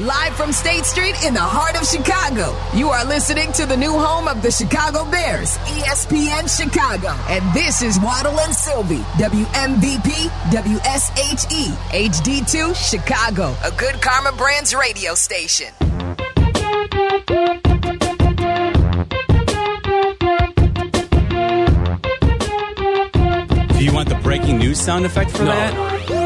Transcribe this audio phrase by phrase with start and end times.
[0.00, 3.92] Live from State Street in the heart of Chicago, you are listening to the new
[3.92, 7.10] home of the Chicago Bears, ESPN Chicago.
[7.28, 10.10] And this is Waddle and Silvy, WMVP,
[10.50, 11.66] WSHE,
[12.10, 15.72] HD2, Chicago, a good Karma Brands radio station.
[23.78, 26.23] Do you want the breaking news sound effect for that?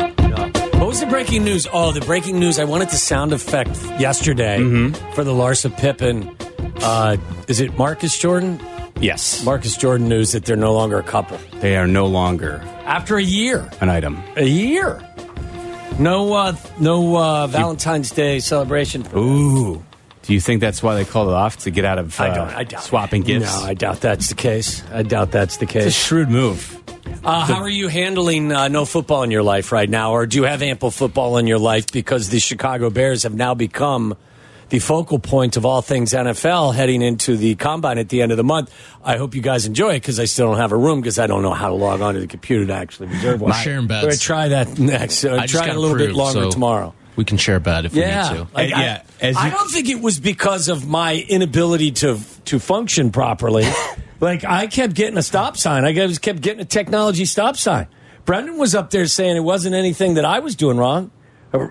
[0.99, 1.69] What was the breaking news?
[1.73, 2.59] Oh, the breaking news.
[2.59, 3.71] I wanted the sound effect
[4.01, 5.13] yesterday Mm-hmm.
[5.13, 6.29] for the Larsa Pippen.
[6.83, 8.61] Uh, is it Marcus Jordan?
[9.01, 9.45] Yes.
[9.45, 13.23] Marcus Jordan news that they're no longer a couple They are no longer after a
[13.23, 13.71] year.
[13.81, 14.21] an item.
[14.35, 15.01] A year.
[16.01, 19.07] No, uh, no uh, Valentine's Day celebration.
[19.15, 19.85] Ooh.
[20.23, 22.35] Do you think that's why they called it off to get out of uh, I
[22.35, 22.49] don't.
[22.49, 23.57] I doubt swapping gifts?
[23.57, 24.83] No, I doubt that's the case.
[24.93, 25.87] I doubt that's the case.
[25.87, 26.07] it's a case.
[26.07, 26.78] shrewd move.
[27.25, 30.39] Uh, how are you handling uh, no football in your life right now, or do
[30.39, 34.17] you have ample football in your life because the Chicago Bears have now become
[34.71, 38.37] the focal point of all things NFL heading into the combine at the end of
[38.37, 38.73] the month?
[39.03, 41.27] I hope you guys enjoy it because I still don't have a room because I
[41.27, 43.51] don't know how to log onto the computer to actually reserve one.
[43.51, 44.05] We're sharing beds.
[44.05, 45.25] We're gonna try that next.
[45.25, 46.95] Uh, I try it a little bit longer so tomorrow.
[47.17, 48.55] We can share a bed if Yeah, we need to.
[48.55, 52.21] Like, I- yeah, as I, you- don't think it was because of my inability to
[52.47, 53.65] to function properly.
[54.21, 55.85] like I kept getting a stop sign.
[55.85, 57.87] I just kept getting a technology stop sign.
[58.25, 61.11] Brendan was up there saying it wasn't anything that I was doing wrong.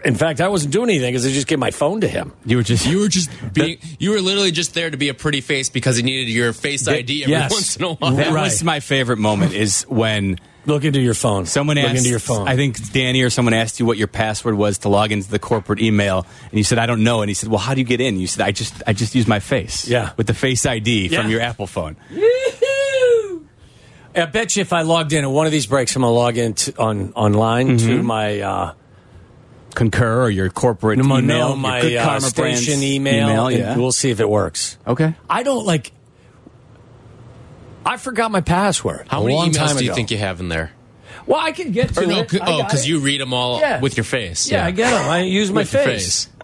[0.04, 2.34] In fact, I wasn't doing anything because I just gave my phone to him.
[2.46, 5.14] You were just You were just being, you were literally just there to be a
[5.14, 7.52] pretty face because he needed your face ID every yes.
[7.52, 8.14] once in a while.
[8.14, 8.42] that Right.
[8.46, 11.46] was my favorite moment is when Look into your phone.
[11.46, 12.48] someone Look asked into your phone.
[12.48, 15.40] I think Danny or someone asked you what your password was to log into the
[15.40, 17.86] corporate email and you said I don't know and he said well how do you
[17.86, 18.20] get in?
[18.20, 19.88] You said I just I just use my face.
[19.88, 20.12] Yeah.
[20.18, 21.96] With the face ID from your Apple phone.
[24.18, 26.38] I bet you if I logged in at one of these breaks, I'm to log
[26.38, 28.42] in to, on online to my.
[28.42, 28.74] Uh,
[29.76, 33.58] Concur or your corporate no, email, no, your my Good uh, Brands station email, and
[33.58, 33.78] yeah.
[33.78, 34.76] we'll see if it works.
[34.88, 35.14] Okay.
[35.30, 35.92] I don't like.
[37.88, 39.08] I forgot my password.
[39.10, 39.96] How a many long emails time do you ago.
[39.96, 40.72] think you have in there?
[41.26, 42.34] Well, I can get to Or no, it.
[42.42, 43.80] oh, because you read them all Yeah.
[43.82, 44.50] with your face.
[44.52, 45.10] Yeah, I get them.
[45.10, 46.30] I use my With your face.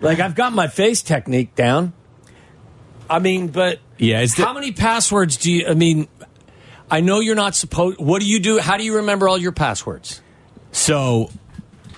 [0.00, 1.92] Like I've got my face technique down.
[3.08, 5.66] I mean, but Yeah, is how many passwords do you?
[5.68, 6.06] I mean,
[6.90, 7.98] I know you're not supposed.
[7.98, 8.58] What do you do?
[8.58, 10.20] How do you remember all your passwords?
[10.70, 11.30] So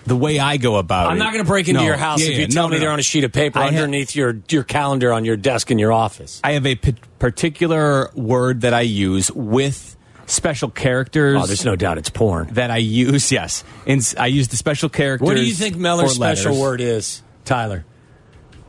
[0.09, 2.21] the way I go about it I'm not going to break into No, your house
[2.21, 3.67] yeah, if you yeah, tell no, me no, they're on a sheet of paper I
[3.67, 6.41] have- underneath your your calendar on your desk in your office.
[6.43, 9.97] I have a p- particular word that I use with
[10.27, 11.41] special characters.
[11.43, 12.49] Oh, there's no doubt it's porn.
[12.53, 13.31] that I use.
[13.39, 15.27] Yes, and I use the special characters.
[15.27, 16.41] What do you think Meller's letters.
[16.41, 17.85] special word is, Tyler?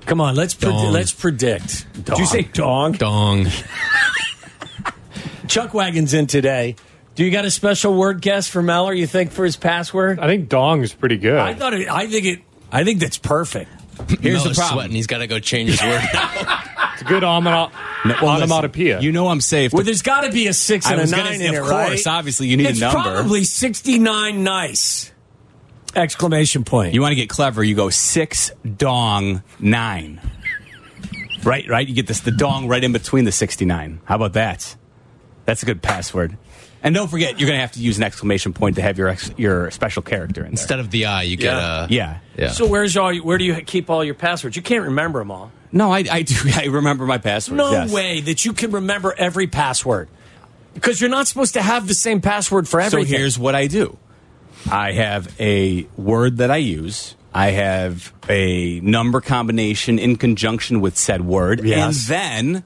[0.05, 1.85] Come on, let's let's predict.
[2.05, 2.93] Did you say dong?
[2.93, 3.47] Dong.
[5.47, 6.75] Chuck Wagon's in today.
[7.19, 8.93] Do you got a special word guess for Meller?
[8.93, 10.19] You think for his password?
[10.19, 11.37] I think Dong is pretty good.
[11.37, 11.89] I thought it.
[11.89, 12.39] I think it.
[12.71, 13.69] I think that's perfect.
[14.21, 14.55] Here's the problem.
[14.55, 14.95] sweating.
[14.95, 16.01] He's got to go change his word.
[16.93, 17.77] it's a good onomatopoeia.
[18.05, 19.01] No, well, listen, onomatopoeia.
[19.01, 19.73] You know I'm safe.
[19.73, 21.65] Well, there's got to be a six and a was gonna nine say, in of
[21.65, 22.07] it, course, right?
[22.07, 23.01] obviously you need a number.
[23.01, 24.45] probably sixty nine.
[24.45, 25.11] Nice!
[25.97, 26.93] Exclamation point.
[26.93, 30.21] you want to get clever, you go six dong nine.
[31.43, 31.85] Right, right.
[31.85, 33.99] You get this the dong right in between the sixty nine.
[34.05, 34.77] How about that?
[35.43, 36.37] That's a good password.
[36.81, 39.09] And don't forget, you're going to have to use an exclamation point to have your
[39.09, 40.51] ex, your special character in there.
[40.51, 41.83] Instead of the I, you get Yeah.
[41.85, 41.87] a.
[41.89, 42.17] yeah.
[42.37, 42.47] Yeah.
[42.51, 43.13] So where's all?
[43.17, 44.55] Where do you keep all your passwords?
[44.55, 45.51] You can't remember them all.
[45.71, 46.35] No, I, I do.
[46.55, 47.57] I remember my password.
[47.57, 47.91] No yes.
[47.91, 50.07] way that you can remember every password
[50.73, 53.11] because you're not supposed to have the same password for everything.
[53.11, 53.97] So here's what I do.
[54.71, 57.15] I have a word that I use.
[57.33, 61.63] I have a number combination in conjunction with said word.
[61.63, 62.09] Yes.
[62.09, 62.63] And then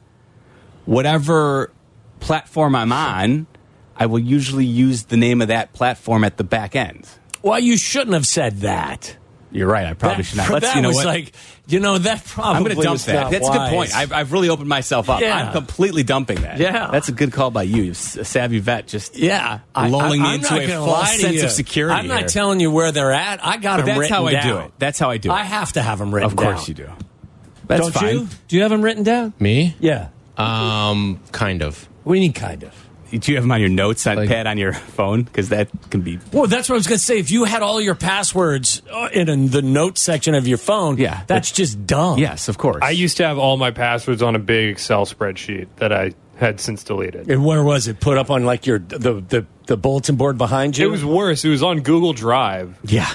[0.85, 1.71] whatever
[2.19, 3.47] platform I'm on,
[3.95, 7.07] I will usually use the name of that platform at the back end.
[7.41, 9.17] Well, you shouldn't have said that.
[9.51, 9.85] You're right.
[9.85, 10.49] I probably that, should not.
[10.49, 11.05] Let's, that you know was what?
[11.05, 11.33] like,
[11.67, 13.13] you know, that probably I'm going to dump that.
[13.13, 13.95] not That's a good point.
[13.95, 15.21] I've, I've really opened myself up.
[15.21, 15.35] Yeah.
[15.37, 16.57] I'm completely dumping that.
[16.57, 16.89] Yeah.
[16.91, 17.91] That's a good call by you.
[17.91, 21.45] A savvy vet just yeah, lulling me I'm into a false sense you.
[21.45, 22.27] of security I'm not here.
[22.29, 23.45] telling you where they're at.
[23.45, 24.47] I got But them that's written how I down.
[24.47, 24.71] do it.
[24.79, 25.33] That's how I do it.
[25.33, 26.45] I have to have them written down.
[26.47, 26.67] Of course down.
[26.69, 26.91] you do.
[27.67, 28.15] That's Don't fine.
[28.15, 28.27] you?
[28.47, 29.33] Do you have them written down?
[29.39, 29.75] Me?
[29.79, 30.09] Yeah.
[30.35, 31.87] Um, kind of.
[32.03, 32.82] What do you mean, kind of?
[33.19, 35.23] Do you have them on your notes on Like- pad on your phone?
[35.23, 36.19] Because that can be.
[36.31, 37.19] Well, that's what I was going to say.
[37.19, 41.21] If you had all your passwords uh, in the notes section of your phone, Yeah,
[41.27, 42.17] that's just dumb.
[42.19, 42.79] Yes, of course.
[42.81, 46.59] I used to have all my passwords on a big Excel spreadsheet that I had
[46.59, 47.29] since deleted.
[47.29, 47.99] And where was it?
[47.99, 50.87] Put up on like your the the, the bulletin board behind you.
[50.87, 51.45] It was worse.
[51.45, 52.77] It was on Google Drive.
[52.83, 53.11] yeah.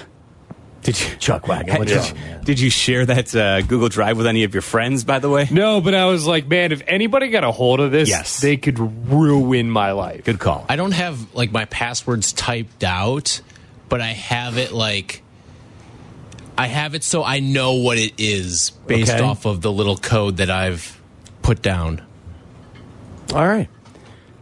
[0.83, 1.85] Did you Chuck Wagon.
[1.85, 5.05] Did, What's you, did you share that uh, Google Drive with any of your friends?
[5.05, 7.91] By the way, No, but I was like, man, if anybody got a hold of
[7.91, 8.41] this, Yes.
[8.41, 10.25] they could ruin my life.
[10.25, 10.65] good call.
[10.69, 13.41] I don't have like my passwords typed out,
[13.89, 15.23] but I have it like
[16.57, 19.23] I have it so I know what it is based Okay.
[19.23, 21.01] off of the little code that I've
[21.43, 22.03] put down.
[23.35, 23.69] All right.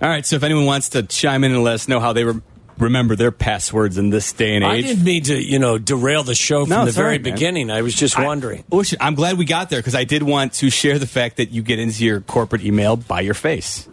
[0.01, 0.25] All right.
[0.25, 2.41] So if anyone wants to chime in and let us know how they re-
[2.79, 4.85] remember their passwords in this day and age.
[4.85, 7.23] I didn't mean to, you know, derail the show from No, the it's very right,
[7.23, 7.33] man.
[7.35, 7.71] beginning.
[7.71, 8.65] I was just wondering.
[8.71, 11.39] I, listen, I'm glad we got there because I did want to share the fact
[11.39, 13.89] that you get into your corporate email by your face.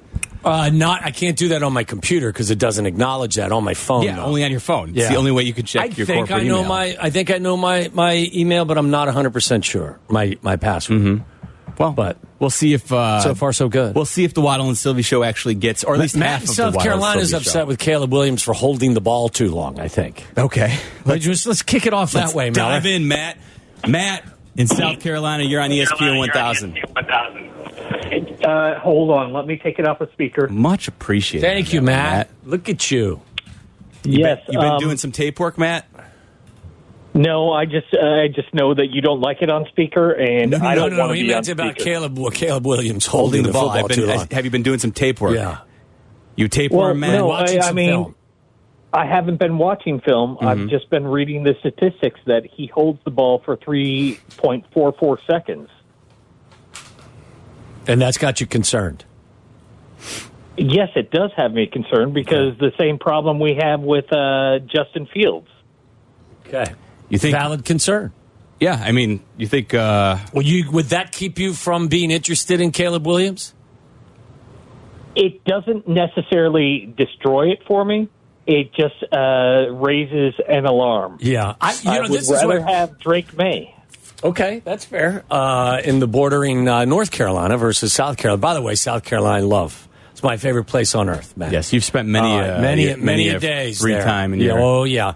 [0.45, 3.63] Uh, not, I can't do that on my computer because it doesn't acknowledge that on
[3.63, 4.03] my phone.
[4.03, 4.23] yeah, though.
[4.23, 4.89] only on your phone.
[4.89, 5.09] It's Yeah.
[5.11, 6.67] the only way you can check I your think corporate I know email.
[6.67, 6.97] my.
[7.01, 10.57] I think I know my my email, but I'm not 100 percent sure my my
[10.57, 11.23] password.
[11.77, 13.95] Well, but- we'll see if uh, So far, so good.
[13.95, 16.41] We'll see if the Waddle and Silvy show actually gets, or at least Matt half
[16.43, 17.65] in of South the Waddle Carolina is upset show.
[17.65, 19.79] with Caleb Williams for holding the ball too long.
[19.79, 20.25] I think.
[20.37, 22.95] Okay, Let's just let's kick it off let's that way, dive Miller.
[22.95, 23.37] in, Matt.
[23.87, 24.23] Matt
[24.55, 26.77] in South Carolina, you're on ESPN 1000.
[28.43, 30.47] Uh, hold on, let me take it off a speaker.
[30.47, 31.45] Much appreciated.
[31.47, 32.29] Thank you, Matt.
[32.43, 33.21] Look at you.
[34.03, 35.87] yes, You've been um, doing some tape work, Matt.
[37.15, 40.51] No, I just uh, I just know that you don't like it on speaker, and
[40.51, 40.99] No, I no, don't no.
[40.99, 41.83] want to He be meant on about speaker.
[41.83, 43.63] Caleb Caleb Williams holding, Holding the ball.
[43.71, 44.27] football I've been, too long.
[44.31, 45.35] have you been doing some tape work?
[45.35, 45.59] Yeah.
[46.35, 47.13] You tape Well, work, man.
[47.13, 48.15] no, Watching I- I some mean- film.
[48.95, 50.35] I haven't been watching film.
[50.35, 50.47] Mm-hmm.
[50.47, 54.93] I've just been reading the statistics that he holds the ball for three point four
[54.99, 55.67] four seconds.
[57.87, 59.03] and that's got you concerned.
[60.57, 65.07] Yes, it does have me concerned because the same problem we have with uh, Justin
[65.11, 65.47] Fields.
[66.47, 66.73] Okay.
[67.09, 67.33] You think?
[67.35, 68.11] Valid concern.
[68.59, 69.73] Yeah, I mean, you think?
[69.73, 73.53] Uh, Would you would that keep you from being interested in Caleb Williams?
[75.15, 78.09] It doesn't necessarily destroy it for me.
[78.47, 81.17] It just uh, raises an alarm.
[81.21, 81.55] Yeah.
[81.61, 83.75] I, you I would this is rather what, have Drake Maye.
[84.23, 85.23] Okay, that's fair.
[85.29, 88.39] Uh, in the bordering uh, North Carolina versus South Carolina.
[88.41, 89.87] By the way, South Carolina, love.
[90.11, 91.51] It's my favorite place on earth, man.
[91.51, 94.03] yes, you've spent many, Uh, uh, many, y- many, a a days free there.
[94.03, 94.59] time in yeah, your.
[94.59, 95.13] Oh yeah.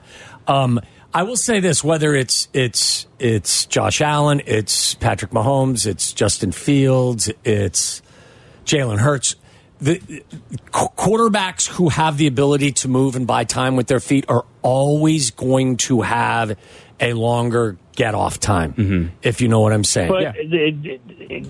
[0.48, 0.80] Um,
[1.18, 6.52] I will say this: whether it's it's it's Josh Allen, it's Patrick Mahomes, it's Justin
[6.52, 8.04] Fields, it's
[8.66, 9.36] Jalen Hurts.
[9.82, 9.98] The
[10.72, 14.46] qu- quarterbacks who have the ability to move and buy time with their feet are
[14.62, 16.56] always going to have
[17.00, 18.72] a longer get off time.
[18.74, 19.08] Mm-hmm.
[19.24, 20.10] If you know what I'm saying.
[20.10, 21.48] But it- it- it-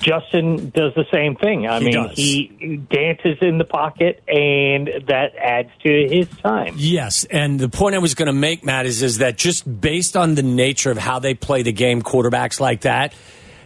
[0.00, 1.66] Justin does the same thing.
[1.66, 2.16] I He mean, does.
[2.16, 6.74] he dances in the pocket, and that adds to his time.
[6.78, 10.16] Yes, and the point I was going to make, Matt, is is that just based
[10.16, 13.12] on the nature of how they play the game, quarterbacks like that,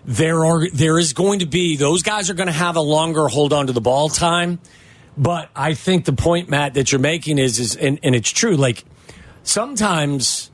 [0.05, 3.29] there are there is going to be those guys are going to have a longer
[3.29, 4.59] hold on to the ball time.
[5.17, 8.57] But I think the point, Matt, that you're making is is and, and it's true.
[8.57, 8.85] Like
[9.45, 10.51] sometimes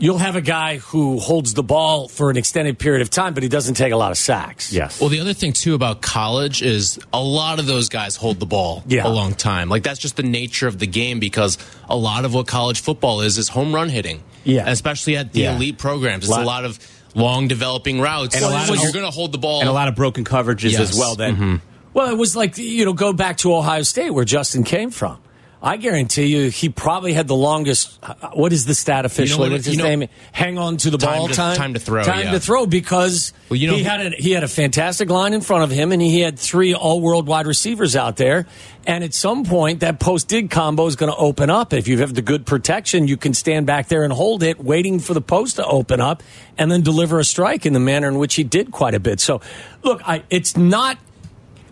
[0.00, 3.42] you'll have a guy who holds the ball for an extended period of time, but
[3.44, 4.72] he doesn't take a lot of sacks.
[4.72, 5.00] yes.
[5.00, 8.46] Well, the other thing too about college is a lot of those guys hold the
[8.46, 9.06] ball Yeah.
[9.06, 9.68] a long time.
[9.68, 11.58] Like that's just the nature of the game because
[11.88, 14.22] a lot of what college football is is home run hitting.
[14.42, 14.64] Yeah.
[14.70, 15.54] especially at the Yeah.
[15.56, 16.78] elite programs, it's Lot- a lot of
[17.14, 18.34] long developing routes.
[18.34, 19.94] And a lot so of- you're going to hold the ball and a lot of
[19.96, 20.80] broken coverages Yes.
[20.92, 21.14] as well.
[21.16, 21.56] That mm-hmm.
[21.92, 25.18] Well, it was like you know, go back to Ohio State where Justin came from.
[25.62, 27.98] I guarantee you, he probably had the longest.
[28.32, 29.50] What is the stat officially?
[29.50, 30.08] what- What's his you know- name?
[30.32, 31.56] Hang on to the Time ball to- time.
[31.56, 32.32] time to throw, Time yeah.
[32.32, 35.42] to throw because Well, you know- he had a, he had a fantastic line in
[35.42, 38.46] front of him, and he had three all world wide receivers out there.
[38.86, 41.74] And at some point, that post dig combo is going to open up.
[41.74, 44.98] If you have the good protection, you can stand back there and hold it, waiting
[44.98, 46.22] for the post to open up,
[46.56, 49.20] and then deliver a strike in the manner in which he did quite a bit.
[49.20, 49.42] So,
[49.84, 50.96] look, I, it's not.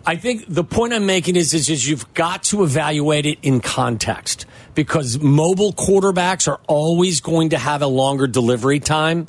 [0.05, 3.59] I think the point I'm making is, is, is you've got to evaluate it in
[3.59, 9.27] context because mobile quarterbacks are always going to have a longer delivery time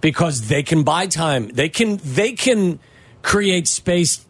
[0.00, 1.48] because they can buy time.
[1.48, 2.80] They can they can
[3.22, 4.24] create space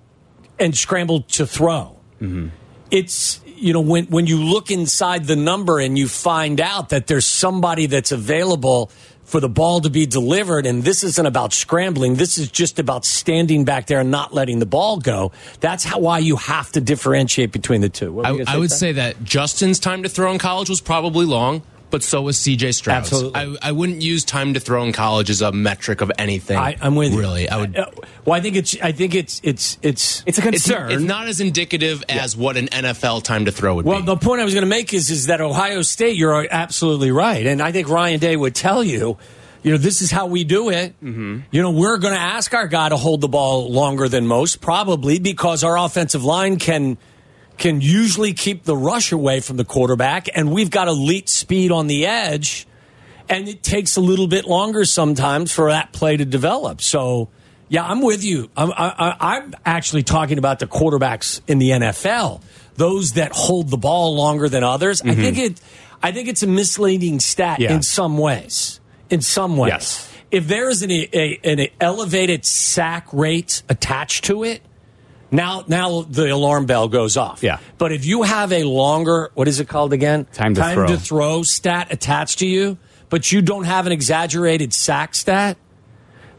[0.59, 1.99] and scramble to throw.
[2.21, 2.49] Mm-hmm.
[2.91, 7.07] It's you know when when you look inside the number and you find out that
[7.07, 8.91] there's somebody that's available
[9.31, 12.17] for the ball to be delivered and this isn't about scrambling.
[12.17, 15.31] This is just about standing back there and not letting the ball go.
[15.61, 18.13] That's how why you have to differentiate between the two.
[18.13, 18.79] What were you I, I would Tom?
[18.79, 22.75] say that Justin's time to throw in college was probably long, but so was CJ
[22.75, 22.99] Stroud.
[22.99, 23.41] Absolutely.
[23.41, 26.57] I, I wouldn't use time to throw in college as a metric of anything.
[26.57, 27.19] I, I'm with you.
[27.19, 27.49] really.
[27.49, 27.77] I would.
[27.77, 27.87] Uh,
[28.25, 28.77] well, I think it's.
[28.83, 29.41] I think it's.
[29.43, 29.79] It's.
[29.83, 30.23] It's.
[30.27, 30.91] it's a It's, concern.
[30.93, 34.07] it's not as indicative as what an NFL time to throw would Well, be.
[34.07, 36.17] Well, the point I was going to make is is that Ohio State.
[36.17, 39.19] You're absolutely right, and I think Ryan Day would tell you.
[39.63, 40.95] You know, this is how we do it.
[41.05, 41.41] Mm-hmm.
[41.51, 44.63] You know, we're going to ask our guy to hold the ball longer than most,
[44.63, 46.97] probably because our offensive line can
[47.61, 51.87] can usually keep the rush away from the quarterback, and we've got elite speed on
[51.87, 52.67] the edge,
[53.29, 56.81] and it takes a little bit longer sometimes for that play to develop.
[56.81, 57.29] So,
[57.69, 58.51] yeah, I'm with you.
[58.57, 62.43] I'm, I, I- I'm actually talking about the quarterbacks in the NFL,
[62.75, 65.03] those that hold the ball longer than others.
[65.03, 65.21] I mm-hmm.
[65.21, 65.61] think it,
[66.03, 67.75] I think it's a misleading stat Yeah.
[67.75, 68.81] in some ways.
[69.11, 69.73] in some ways.
[69.73, 70.13] Yes.
[70.31, 74.63] If there is an, a, an elevated sack rate attached to it,
[75.31, 77.43] now now the alarm bell goes off.
[77.43, 77.59] Yeah.
[77.79, 80.27] But if you have a longer, what is it called again?
[80.33, 80.87] Time to Time throw.
[80.89, 85.57] to throw stat attached to you, but you don't have an exaggerated sack stat,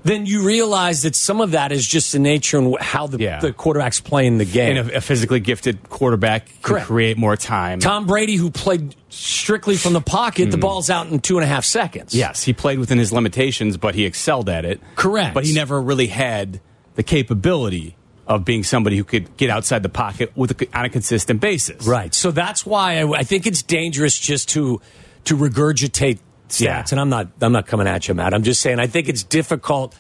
[0.03, 3.39] then you realize that some of that is just the nature and how the, Yeah.
[3.39, 4.75] the quarterback's playing the game.
[4.77, 6.88] And a, a physically gifted quarterback can Correct.
[6.88, 7.79] create more time.
[7.79, 10.51] Tom Brady, who played strictly from the pocket, Hmm.
[10.51, 12.15] the ball's out in two and a half seconds.
[12.15, 14.81] Yes, he played within his limitations, but he excelled at it.
[14.95, 15.36] Correct.
[15.36, 16.62] But he never really had
[16.95, 17.95] the capability
[18.35, 21.85] of being somebody who could get outside the pocket with a, on a consistent basis.
[21.85, 22.13] Right.
[22.13, 24.81] So that's why I, I think it's dangerous just to
[25.25, 26.61] to regurgitate stats.
[26.61, 26.85] Yeah.
[26.91, 28.33] And I'm not I'm not coming at you, Matt.
[28.33, 29.95] I'm just saying I think it's difficult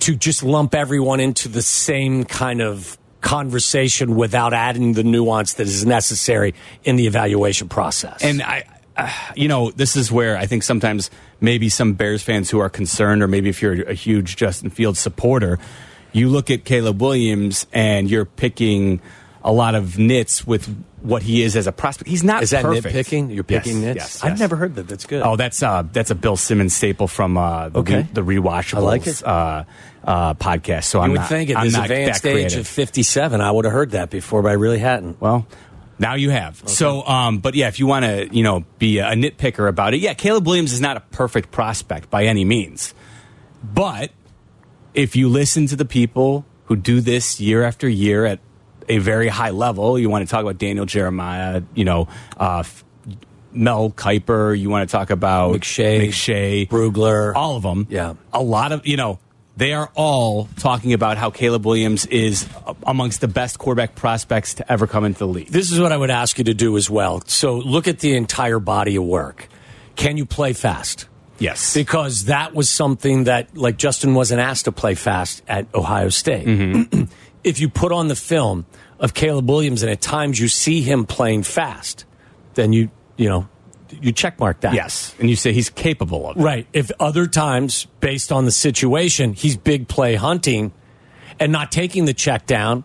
[0.00, 5.66] to just lump everyone into the same kind of conversation without adding the nuance that
[5.66, 8.22] is necessary in the evaluation process.
[8.22, 8.64] And I,
[8.96, 12.70] uh, you know, this is where I think sometimes maybe some Bears fans who are
[12.70, 15.58] concerned, or maybe if you're a huge Justin Fields supporter,
[16.16, 19.00] you look at Caleb Williams and you're picking
[19.42, 20.66] a lot of nits with
[21.02, 22.08] what he is as a prospect.
[22.10, 22.94] He's not is that perfect.
[22.94, 23.32] nitpicking?
[23.32, 23.96] You're picking yes, nits?
[23.96, 24.88] Yes, I've never heard that.
[24.88, 25.22] That's good.
[25.22, 27.96] Oh, that's uh, that's a Bill Simmons staple from uh, the, Okay.
[27.98, 29.24] re- the rewatchables I like it.
[29.24, 29.64] Uh,
[30.02, 30.84] uh, podcast.
[30.84, 33.64] So you I'm would not, think at I'm this advanced age of 57, I would
[33.64, 35.20] have heard that before, but I really hadn't.
[35.20, 35.46] Well,
[35.98, 36.62] now you have.
[36.68, 40.00] So, um, but yeah, if you want to, you know, be a nitpicker about it,
[40.00, 42.94] yeah, Caleb Williams is not a perfect prospect by any means.
[43.64, 44.10] But
[44.96, 48.40] if you listen to the people who do this year after year at
[48.88, 52.64] a very high level, you want to talk about Daniel Jeremiah, you know, uh,
[53.52, 57.34] Mel Kiper, you want to talk about McShay, McShay, Brugler.
[57.34, 57.86] all of them.
[57.90, 58.14] Yeah.
[58.32, 59.18] A lot of, you know,
[59.56, 62.46] they are all talking about how Caleb Williams is
[62.86, 65.48] amongst the best quarterback prospects to ever come into the league.
[65.48, 67.22] This is what I would ask you to do as well.
[67.26, 69.48] So look at the entire body of work.
[69.94, 71.08] Can you play fast?
[71.38, 71.74] Yes.
[71.74, 76.46] Because that was something that, like, Justin wasn't asked to play fast at Ohio State.
[76.46, 77.04] Mm-hmm.
[77.44, 78.66] if you put on the film
[78.98, 82.04] of Caleb Williams and at times you see him playing fast,
[82.54, 83.48] then you, you know,
[83.90, 84.74] you checkmark that.
[84.74, 85.14] Yes.
[85.18, 86.40] And you say he's capable of it.
[86.40, 86.66] Right.
[86.72, 90.72] If other times, based on the situation, he's big play hunting
[91.38, 92.84] and not taking the check down,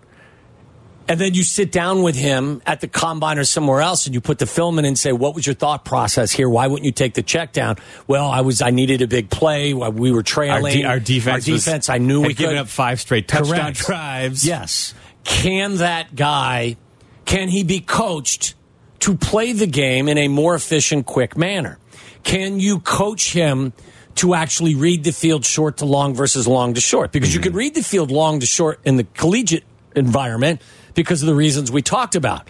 [1.11, 4.21] and then you sit down with him at the combine or somewhere else and you
[4.21, 6.47] put the film in and say, What was your thought process here?
[6.47, 7.75] Why wouldn't you take the check down?
[8.07, 9.73] Well, I was I needed a big play.
[9.73, 10.71] We were Our, trailing.
[10.71, 13.57] de- our defense, Our was- defense, I knew we given could up five straight touchdown
[13.57, 13.79] Correct.
[13.79, 14.47] drives.
[14.47, 14.93] Yes.
[15.25, 16.77] Can that guy,
[17.25, 18.53] can he be coached
[18.99, 21.77] to play the game in a more efficient, quick manner?
[22.23, 23.73] Can you coach him
[24.15, 27.11] to actually read the field short to long versus long to short?
[27.11, 27.49] Because you mm-hmm.
[27.49, 30.61] could read the field long to short in the collegiate environment
[30.93, 32.49] because of the reasons we talked about.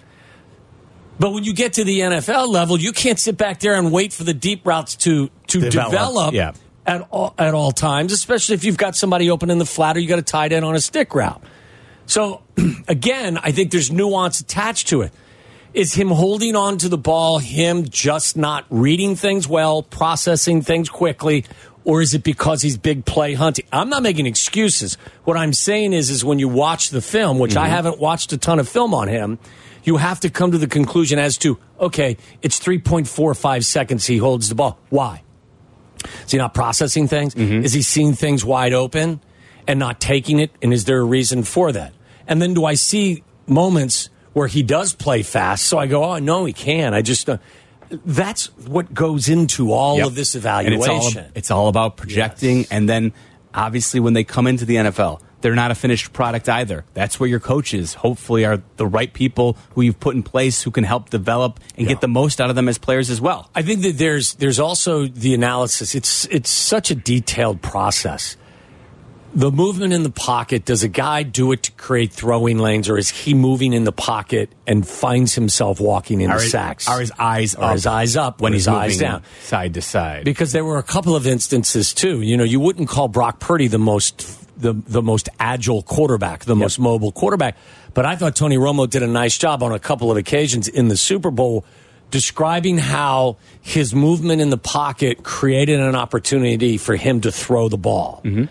[1.20, 4.12] But when you get to the NFL level, you can't sit back there and wait
[4.12, 6.54] for the deep routes to to Develop, develop, yeah.
[6.86, 10.00] at all at all times, especially if you've got somebody open in the flat or
[10.00, 11.44] you got a tight end on a stick route.
[12.08, 12.42] So
[12.88, 15.14] again, I think there's nuance attached to it.
[15.74, 20.90] Is him holding on to the ball, him just not reading things well, processing things
[20.90, 21.46] quickly,
[21.84, 23.66] or is it because he's big play hunting?
[23.72, 24.98] I'm not making excuses.
[25.24, 28.38] What I'm saying is, is when you watch the film, which I haven't watched a
[28.38, 29.40] ton of film on him,
[29.84, 34.50] you have to come to the conclusion as to, okay, it's 3.45 seconds he holds
[34.50, 34.78] the ball.
[34.90, 35.24] Why?
[36.26, 37.36] Is he not processing things?
[37.36, 39.22] Is he seeing things wide open
[39.68, 40.52] and not taking it?
[40.62, 41.94] And is there a reason for that?
[42.28, 45.66] And then do I see moments where he does play fast?
[45.66, 46.94] So I go, oh, no, he can.
[46.94, 47.38] I just, uh,
[48.06, 50.08] that's what goes into all Yep.
[50.08, 50.80] of this evaluation.
[50.80, 52.60] it's all, it's all about projecting.
[52.60, 52.68] Yes.
[52.72, 53.14] And then
[53.54, 56.86] obviously when they come into the NFL, they're not a finished product either.
[56.94, 60.70] That's where your coaches hopefully are the right people who you've put in place who
[60.70, 61.94] can help develop and Yeah.
[61.94, 63.50] get the most out of them as players as well.
[63.56, 65.96] I think that there's there's also the analysis.
[65.96, 68.38] It's it's such a detailed process.
[69.34, 72.98] The movement in the pocket, does a guy do it to create throwing lanes or
[72.98, 76.88] is he moving in the pocket and finds himself walking Are his, sacks?
[76.90, 79.24] are his eyes Are up his eyes up when he's his eyes down?
[79.42, 80.26] side to side?
[80.26, 82.22] because there were a couple of instances too.
[82.22, 86.56] You know, you wouldn't call Brock Purdy the most the the most agile quarterback, the
[86.56, 87.56] most mobile quarterback,
[87.94, 90.88] but I thought Tony Romo did a nice job on a couple of occasions in
[90.90, 91.64] the Super Bowl
[92.12, 97.78] describing how his movement in the pocket created an opportunity for him to throw the
[97.78, 98.22] ball.
[98.26, 98.46] Mm-hmm.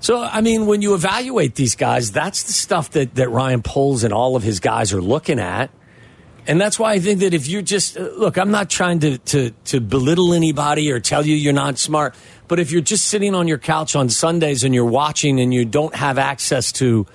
[0.00, 4.02] So, I mean, when you evaluate these guys, that's the stuff that, that Ryan Poles
[4.02, 5.70] and all of his guys are looking at.
[6.46, 9.18] And that's why I think that if you're just uh, look, I'm not trying to,
[9.18, 12.14] to, to belittle anybody or tell you you're not smart,
[12.48, 15.66] but if you're just sitting on your couch on Sundays and you're watching and you
[15.66, 17.06] don't have access to,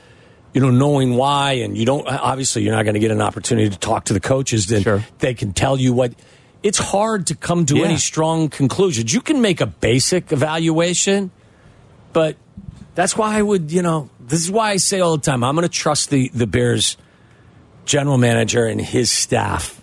[0.53, 3.67] you know, knowing why, and you don't, obviously, you're not going to get an opportunity
[3.69, 5.03] to talk to the coaches, then Sure.
[5.19, 6.13] they can tell you what.
[6.61, 7.85] it's hard to come to Yeah.
[7.85, 9.11] any strong conclusions.
[9.11, 11.31] You can make a basic evaluation,
[12.13, 12.37] but
[12.95, 15.55] that's why I would, you know, this is why I say all the time, I'm
[15.55, 16.97] going to trust the, the Bears
[17.85, 19.81] general manager and his staff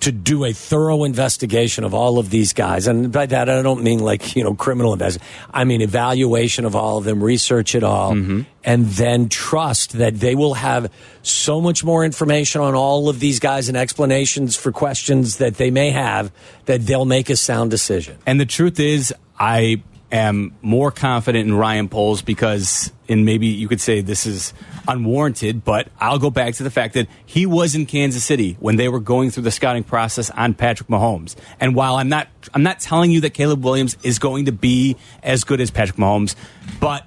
[0.00, 2.86] to do a thorough investigation of all of these guys.
[2.86, 5.32] And by that, I don't mean like, you know, criminal investigation.
[5.52, 8.42] I mean evaluation of all of them, research it all, mm-hmm.
[8.62, 13.40] and then trust that they will have so much more information on all of these
[13.40, 16.30] guys and explanations for questions that they may have
[16.66, 18.18] that they'll make a sound decision.
[18.26, 19.82] And the truth is, I
[20.16, 24.52] am more confident in Ryan Poles because, and maybe you could say this is
[24.88, 28.76] unwarranted, but I'll go back to the fact that he was in Kansas City when
[28.76, 31.34] they were going through the scouting process on Patrick Mahomes.
[31.60, 34.96] And while I'm not, I'm not telling you that Caleb Williams is going to be
[35.22, 36.34] as good as Patrick Mahomes,
[36.80, 37.06] but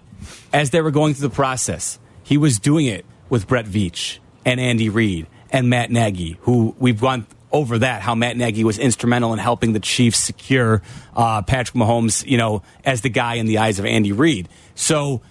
[0.51, 4.59] as they were going through the process, he was doing it with Brett Veach and
[4.59, 9.33] Andy Reid and Matt Nagy, who we've gone over that, how Matt Nagy was instrumental
[9.33, 10.81] in helping the Chiefs secure
[11.15, 14.49] uh, Patrick Mahomes, you know, as the guy in the eyes of Andy Reid.
[14.75, 15.21] So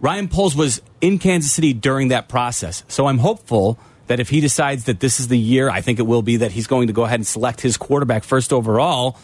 [0.00, 2.84] Ryan Poles was in Kansas City during that process.
[2.88, 6.06] So I'm hopeful that if he decides that this is the year, I think it
[6.06, 9.18] will be that he's going to go ahead and select his quarterback first overall.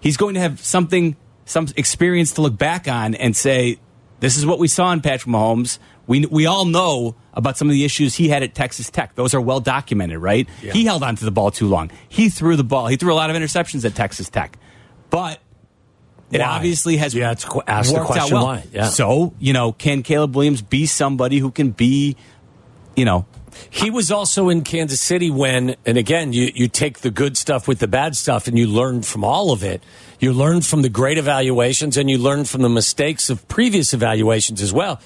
[0.00, 3.78] He's going to have something, some experience to look back on and say,
[4.20, 5.78] this is what we saw in Patrick Mahomes.
[6.08, 9.14] We, we all know about some of the issues he had at Texas Tech.
[9.14, 10.48] Those are well documented, right?
[10.60, 11.90] He held onto the ball too long.
[12.08, 12.88] He threw the ball.
[12.88, 14.58] He threw a lot of interceptions at Texas Tech.
[15.10, 15.38] But
[16.32, 16.46] it Why?
[16.46, 18.44] obviously has Yeah, it's ask the worked out question well.
[18.44, 18.86] why, yeah.
[18.88, 22.16] So, you know, can Caleb Williams be somebody who can be,
[22.96, 23.26] you know,
[23.70, 27.66] He was also in Kansas City when, and again, you, you take the good stuff
[27.68, 29.82] with the bad stuff and you learn from all of it.
[30.20, 34.62] You learn from the great evaluations and you learn from the mistakes of previous evaluations
[34.62, 35.00] as well.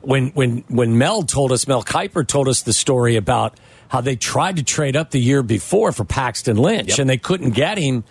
[0.00, 4.16] When, when, when Mel told us, Mel Kiper told us the story about how they
[4.16, 8.04] tried to trade up the year before for Paxton Lynch and they couldn't get him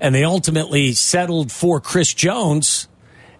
[0.00, 2.88] and they ultimately settled for Chris Jones.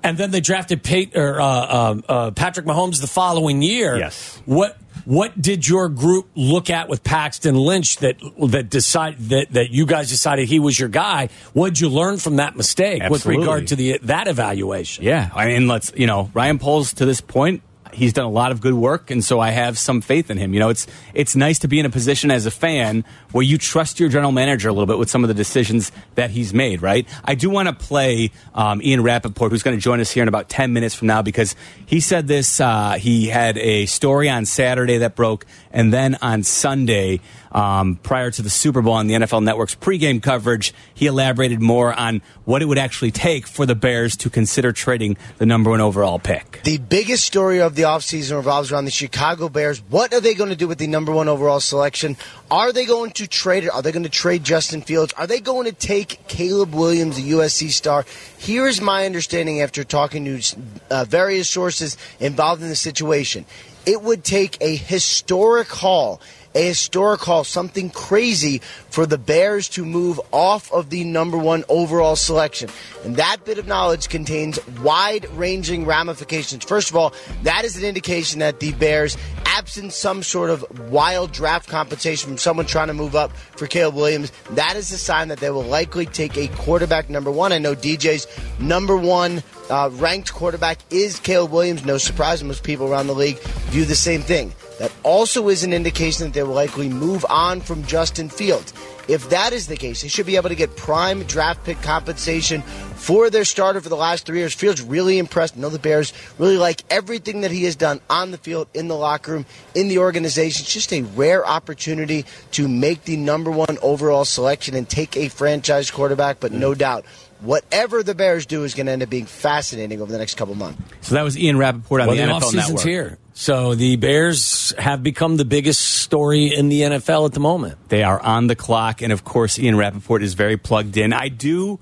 [0.02, 3.96] And then they drafted Pate, or, uh, uh, uh, Patrick Mahomes the following year.
[3.96, 4.42] Yes.
[4.44, 8.16] What what did your group look at with Paxton Lynch that
[8.48, 11.28] that decide that, that you guys decided he was your guy?
[11.52, 15.04] What'd you learn from that mistake with regard to the that evaluation?
[15.04, 17.62] Yeah, I mean, let's you know, Ryan Poles to this point,
[17.94, 20.52] he's done a lot of good work, and so I have some faith in him.
[20.52, 23.58] You know, it's it's nice to be in a position as a fan where you
[23.58, 26.82] trust your general manager a little bit with some of the decisions that he's made.
[26.82, 27.06] Right?
[27.24, 30.28] I do want to play um, Ian Rapoport, who's going to join us here in
[30.28, 31.54] about ten minutes from now, because
[31.86, 32.60] he said this.
[32.60, 37.20] Uh, he had a story on Saturday that broke, and then on Sunday.
[37.54, 41.94] Um, prior to the Super Bowl on the NFL Network's pregame coverage, he elaborated more
[41.94, 45.80] on what it would actually take for the Bears to consider trading the number one
[45.80, 46.60] overall pick.
[46.64, 49.78] The biggest story of the offseason revolves around the Chicago Bears.
[49.88, 52.16] What are they going to do with the number one overall selection?
[52.50, 53.70] Are they going to trade it?
[53.70, 55.12] Are they going to trade Justin Fields?
[55.14, 58.04] Are they going to take Caleb Williams, the USC star?
[58.38, 60.56] Here's my understanding after talking to
[60.90, 63.46] uh, various sources involved in the situation.
[63.86, 66.20] It would take a historic haul
[66.54, 68.58] a historic haul, something crazy
[68.90, 72.70] for the Bears to move off of the number one overall selection.
[73.04, 76.64] And that bit of knowledge contains wide ranging ramifications.
[76.64, 77.12] First of all,
[77.42, 82.38] that is an indication that the Bears, absent some sort of wild draft compensation from
[82.38, 85.62] someone trying to move up for Caleb Williams, that is a sign that they will
[85.62, 87.52] likely take a quarterback number one.
[87.52, 88.26] I know DJ's
[88.60, 91.84] number one uh, ranked quarterback is Caleb Williams.
[91.84, 93.38] No surprise, most people around the league
[93.70, 94.52] view the same thing.
[94.78, 98.72] That also is an indication that they will likely move on from Justin Fields.
[99.06, 102.62] If that is the case, they should be able to get prime draft pick compensation
[102.62, 104.54] for their starter for the last three years.
[104.54, 105.56] Fields really impressed.
[105.56, 108.88] I know the Bears really like everything that he has done on the field, in
[108.88, 110.62] the locker room, in the organization.
[110.62, 115.28] It's just a rare opportunity to make the number one overall selection and take a
[115.28, 117.04] franchise quarterback, but no doubt.
[117.44, 120.54] Whatever the Bears do is going to end up being fascinating over the next couple
[120.54, 120.80] months.
[121.02, 122.84] So that was Ian Rapoport on Well, the the NFL offseason's Network.
[122.86, 123.18] here.
[123.34, 127.76] So the Bears have become the biggest story in the NFL at the moment.
[127.88, 131.12] They are on the clock, and of course, Ian Rapoport is very plugged in.
[131.12, 131.78] I do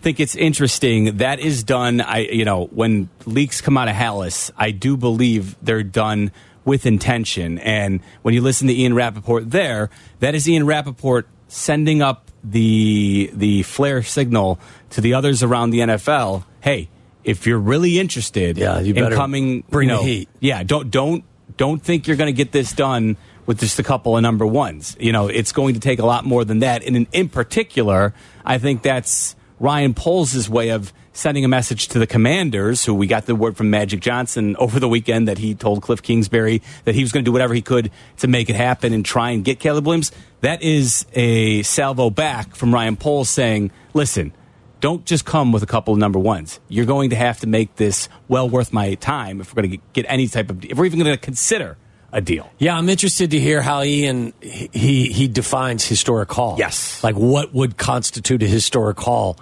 [0.00, 2.00] think it's interesting that is done.
[2.00, 6.32] I you know when leaks come out of Halas, I do believe they're done
[6.64, 7.58] with intention.
[7.58, 13.30] And when you listen to Ian Rapoport there, that is Ian Rapoport sending up the
[13.32, 14.58] the flare signal
[14.90, 16.44] to the others around the NFL.
[16.60, 16.88] Hey,
[17.24, 20.28] if you're really interested Yeah, you in coming, bring you the heat.
[20.40, 21.24] yeah, don't don't
[21.56, 24.96] don't think you're going to get this done with just a couple of number ones.
[24.98, 26.84] You know, it's going to take a lot more than that.
[26.84, 31.98] And in, in particular, I think that's Ryan Poles' way of sending a message to
[31.98, 35.54] the commanders, who we got the word from Magic Johnson over the weekend that he
[35.54, 38.56] told Kliff Kingsbury that he was going to do whatever he could to make it
[38.56, 40.12] happen and try and get Caleb Williams.
[40.42, 44.34] That is a salvo back from Ryan Poles saying, listen,
[44.80, 46.60] don't just come with a couple of number ones.
[46.68, 49.84] You're going to have to make this well worth my time if we're going to
[49.94, 51.78] get any type of, if we're even going to consider
[52.12, 52.50] a deal.
[52.58, 56.56] Yeah, I'm interested to hear how Ian he he defines historic haul.
[56.58, 57.02] Yes.
[57.02, 59.36] like what would constitute a historic haul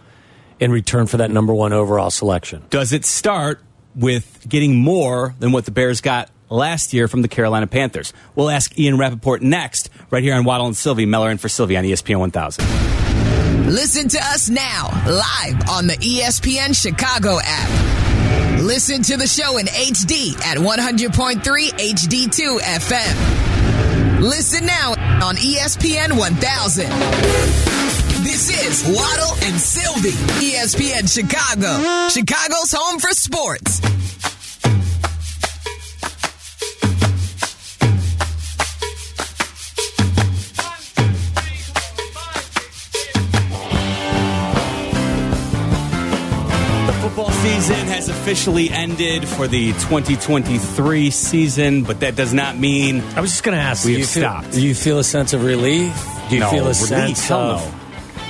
[0.62, 2.62] in return for that number one overall selection.
[2.70, 3.60] Does it start
[3.96, 8.12] with getting more than what the Bears got last year from the Carolina Panthers?
[8.36, 11.76] We'll ask Ian Rapoport next, right here on Waddle and Silvy, Meller and for Silvy
[11.76, 12.64] on ESPN 1000.
[13.66, 18.60] Listen to us now, live on the ESPN Chicago app.
[18.62, 24.20] Listen to the show in HD at 100.3 HD2 FM.
[24.20, 24.92] Listen now
[25.26, 27.71] on ESPN 1000.
[28.22, 33.80] This is Waddle and Silvy, ESPN Chicago, Chicago's home for sports.
[46.86, 53.00] The football season has officially ended for the 2023 season, but that does not mean
[53.16, 54.52] I was just going to ask, We do you have feel, stopped.
[54.52, 55.94] Do you feel a sense of relief?
[56.28, 56.76] Do you no, feel a relief.
[56.76, 57.81] sense Hell of no.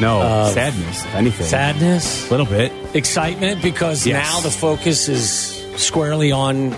[0.03, 1.47] No, of sadness, if anything.
[1.47, 2.73] sadness, A little bit.
[2.93, 3.62] excitement?
[3.62, 4.23] Because Yes.
[4.31, 6.75] now the focus is squarely on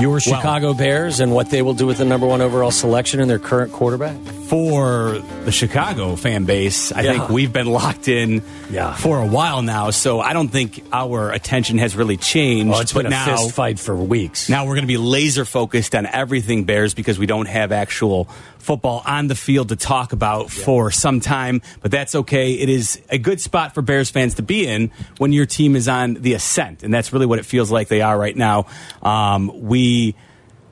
[0.00, 3.28] your Chicago Bears and what they will do with the number one overall selection and
[3.30, 4.16] their current quarterback.
[4.58, 7.10] For the Chicago fan base, I Yeah.
[7.14, 8.40] think we've been locked in
[8.70, 8.94] Yeah.
[8.94, 12.72] for a while now, so I don't think our attention has really changed.
[12.72, 14.48] Oh, it's but been a now, fist fight for weeks.
[14.48, 18.28] Now we're going to be laser focused on everything Bears because we don't have actual
[18.58, 22.52] football on the field to talk about for some time, but that's okay.
[22.52, 25.88] It is a good spot for Bears fans to be in when your team is
[25.88, 28.66] on the ascent, and that's really what it feels like they are right now.
[29.02, 30.14] Um, we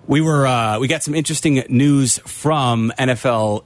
[0.06, 3.64] we were uh, we got some interesting news from NFL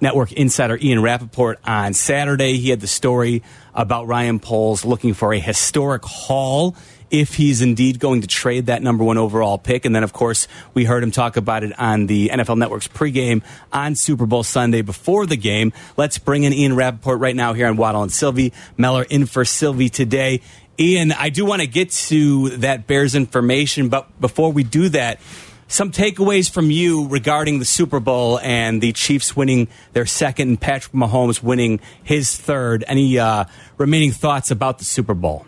[0.00, 2.58] Network insider Ian Rapoport on Saturday.
[2.58, 3.42] He had the story
[3.74, 6.76] about Ryan Poles looking for a historic haul
[7.10, 9.84] if he's indeed going to trade that number one overall pick.
[9.84, 13.42] And then, of course, we heard him talk about it on the NFL Network's pregame
[13.72, 15.72] on Super Bowl Sunday before the game.
[15.96, 18.52] Let's bring in Ian Rapoport right now here on Waddle and Silvy.
[18.76, 20.42] Meller in for Silvy today.
[20.78, 25.18] Ian, I do want to get to that Bears information, but before we do that,
[25.68, 30.60] some takeaways from you regarding the Super Bowl and the Chiefs winning their second and
[30.60, 32.84] Patrick Mahomes winning his third.
[32.88, 33.44] Any uh,
[33.76, 35.46] remaining thoughts about the Super Bowl?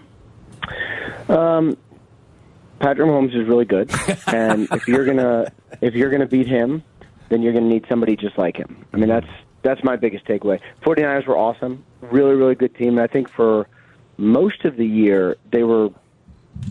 [2.81, 3.91] Patrick Mahomes is really good,
[4.27, 5.53] and if you're gonna
[5.83, 6.83] if you're gonna beat him,
[7.29, 8.85] then you're gonna need somebody just like him.
[8.93, 9.29] I mean, that's
[9.63, 10.61] that's my biggest takeaway.
[10.83, 12.97] 49ers were awesome, really really good team.
[12.99, 13.69] And I think for
[14.17, 15.91] most of the year they were,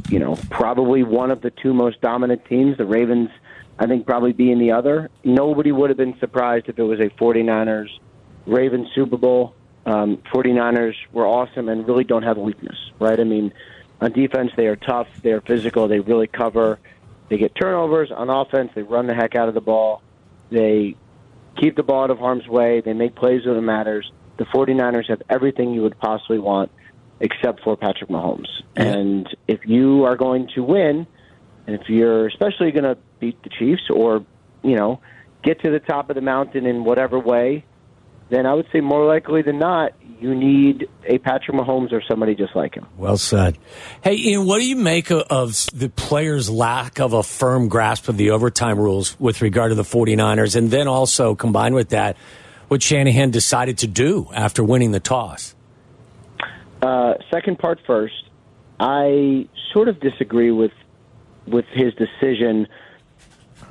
[0.09, 2.77] you know, probably one of the two most dominant teams.
[2.77, 3.29] The Ravens,
[3.79, 5.09] I think, probably being the other.
[5.23, 7.87] Nobody would have been surprised if it was a 49ers
[8.45, 9.55] Ravens Super Bowl.
[9.85, 13.17] Um, 49ers were awesome and really don't have a weakness, right?
[13.17, 13.53] I mean,
[14.01, 16.79] on defense, they are tough, they are physical, they really cover.
[17.29, 18.11] They get turnovers.
[18.11, 20.01] On offense, they run the heck out of the ball.
[20.49, 20.95] They
[21.57, 22.81] keep the ball out of harm's way.
[22.81, 24.11] They make plays when it matters.
[24.37, 26.71] The 49ers have everything you would possibly want
[27.19, 28.47] except for Patrick Mahomes.
[28.75, 31.05] And if you are going to win,
[31.67, 34.25] and if you're especially going to beat the Chiefs or,
[34.63, 34.99] you know,
[35.43, 37.65] get to the top of the mountain in whatever way,
[38.29, 42.35] then I would say more likely than not, you need a Patrick Mahomes or somebody
[42.35, 42.85] just like him.
[42.97, 43.57] Well said.
[44.03, 48.17] Hey, Ian, what do you make of, the players' lack of a firm grasp of
[48.17, 50.55] the overtime rules with regard to the 49ers?
[50.55, 52.17] And then also combined with that,
[52.67, 55.55] what Shanahan decided to do after winning the toss?
[56.81, 58.13] Uh, second part first.
[58.79, 60.71] I sort of disagree with
[61.47, 62.67] with his decision,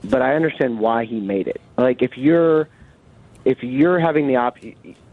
[0.05, 1.61] but I understand why he made it.
[1.77, 2.69] Like if you're
[3.45, 4.59] if you're having the op,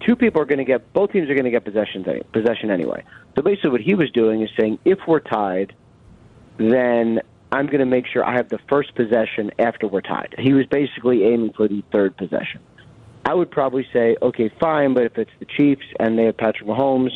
[0.05, 3.03] two people are going to get both teams are going to get possession possession anyway.
[3.35, 5.73] So basically, what he was doing is saying, if we're tied,
[6.57, 7.21] then
[7.51, 10.35] I'm going to make sure I have the first possession after we're tied.
[10.37, 12.61] He was basically aiming for the third possession.
[13.25, 16.67] I would probably say, okay, fine, but if it's the Chiefs and they have Patrick
[16.67, 17.11] Mahomes,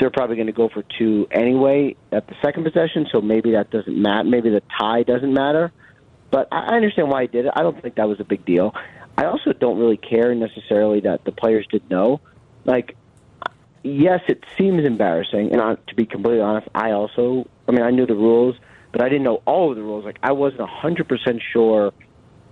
[0.00, 3.06] they're probably going to go for two anyway at the second possession.
[3.12, 4.28] So maybe that doesn't matter.
[4.28, 5.72] Maybe the tie doesn't matter.
[6.30, 7.52] But I understand why he did it.
[7.56, 8.74] I don't think that was a big deal.
[9.16, 12.20] I also don't really care necessarily that the players did know.
[12.64, 12.96] Like,
[13.82, 17.90] yes, it seems embarrassing, and I, to be completely honest, I also, I mean, I
[17.90, 18.56] knew the rules,
[18.92, 20.04] but I didn't know all of the rules.
[20.04, 21.92] Like, I wasn't a hundred percent sure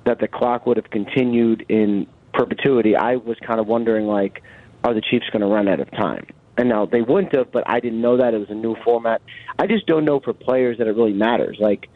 [0.05, 2.97] that the clock would have continued in perpetuity.
[2.97, 4.43] I was kind of wondering, like,
[4.85, 6.27] are the Chiefs going to run out of time?
[6.57, 9.21] And now they wouldn't have, but I didn't know that it was a new format.
[9.59, 11.59] I just don't know for players that it really matters.
[11.61, 11.89] Like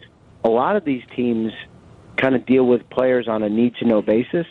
[0.44, 1.52] a lot of these teams
[2.16, 4.46] kind of deal with players on a need to know basis.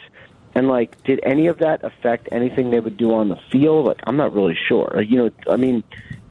[0.55, 3.85] And like, did any of that affect anything they would do on the field?
[3.85, 4.91] Like, I'm not really sure.
[4.93, 5.83] Like, you know, I mean,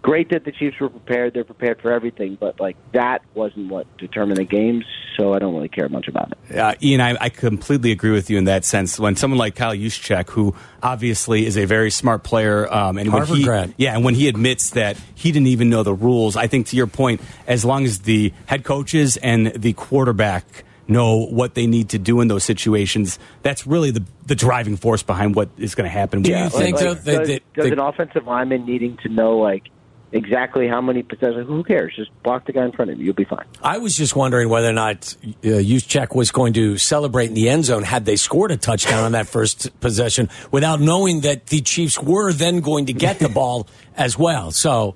[0.02, 1.34] great that the Chiefs were prepared.
[1.34, 4.84] They're prepared for everything, but like that wasn't what determined the games.
[5.16, 6.56] So I don't really care much about it.
[6.56, 8.98] Uh, Ian, I, I completely agree with you in that sense.
[8.98, 13.18] When someone like Kyle Juszczyk, who obviously is a very smart player, um, and when
[13.22, 13.74] Harvard he, grad.
[13.76, 16.76] yeah, and when he admits that he didn't even know the rules, I think to
[16.76, 21.90] your point, as long as the head coaches and the quarterback know what they need
[21.90, 25.84] to do in those situations, that's really the the driving force behind what is going
[25.84, 26.22] to happen.
[26.22, 29.08] Do you think, like, though, that- does, that- does that- an offensive lineman needing to
[29.08, 29.64] know like
[30.12, 31.46] exactly how many possessions?
[31.46, 31.94] Who cares?
[31.96, 33.06] Just block the guy in front of you.
[33.06, 33.44] You'll be fine.
[33.62, 37.48] I was just wondering whether or not uh, Juszczyk was going to celebrate in the
[37.48, 41.60] end zone had they scored a touchdown on that first possession without knowing that the
[41.60, 43.66] Chiefs were then going to get the ball
[43.96, 44.50] as well.
[44.50, 44.94] So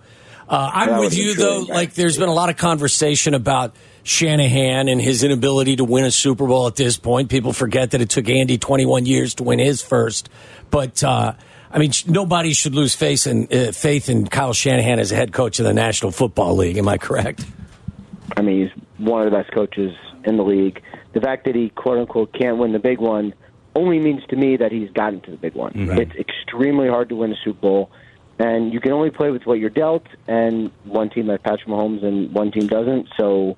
[0.49, 1.61] uh, I'm with you, though.
[1.61, 6.11] Like, there's been a lot of conversation about Shanahan and his inability to win a
[6.11, 7.31] Super Bowl at this point.
[7.31, 10.29] People forget that it took Andy 21 years to win his first.
[10.71, 11.35] But, uh,
[11.73, 15.33] I mean, nobody should lose faith in, uh, faith in Kyle Shanahan as a head
[15.33, 16.77] coach of the National Football League.
[16.77, 17.47] Am I correct?
[18.37, 19.93] I mean, he's one of the best coaches
[20.25, 20.83] in the league.
[21.15, 23.35] The fact that he quote unquote can't win the big one
[23.75, 25.73] only means to me that he's gotten to the big one.
[25.99, 27.91] It's extremely hard to win a Super Bowl,
[28.39, 30.07] and you can only play with what you're dealt.
[30.29, 33.09] And one team like Patrick Mahomes and one team doesn't.
[33.19, 33.57] So,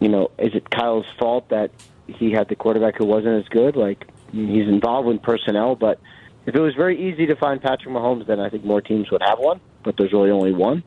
[0.00, 1.70] you know, is it Kyle's fault that
[2.06, 3.76] he had the quarterback who wasn't as good?
[3.76, 6.00] Like he's involved in personnel, but
[6.48, 9.20] if it was very easy to find Patrick Mahomes, then I think more teams would
[9.22, 9.60] have one.
[9.84, 10.82] But there's really only one.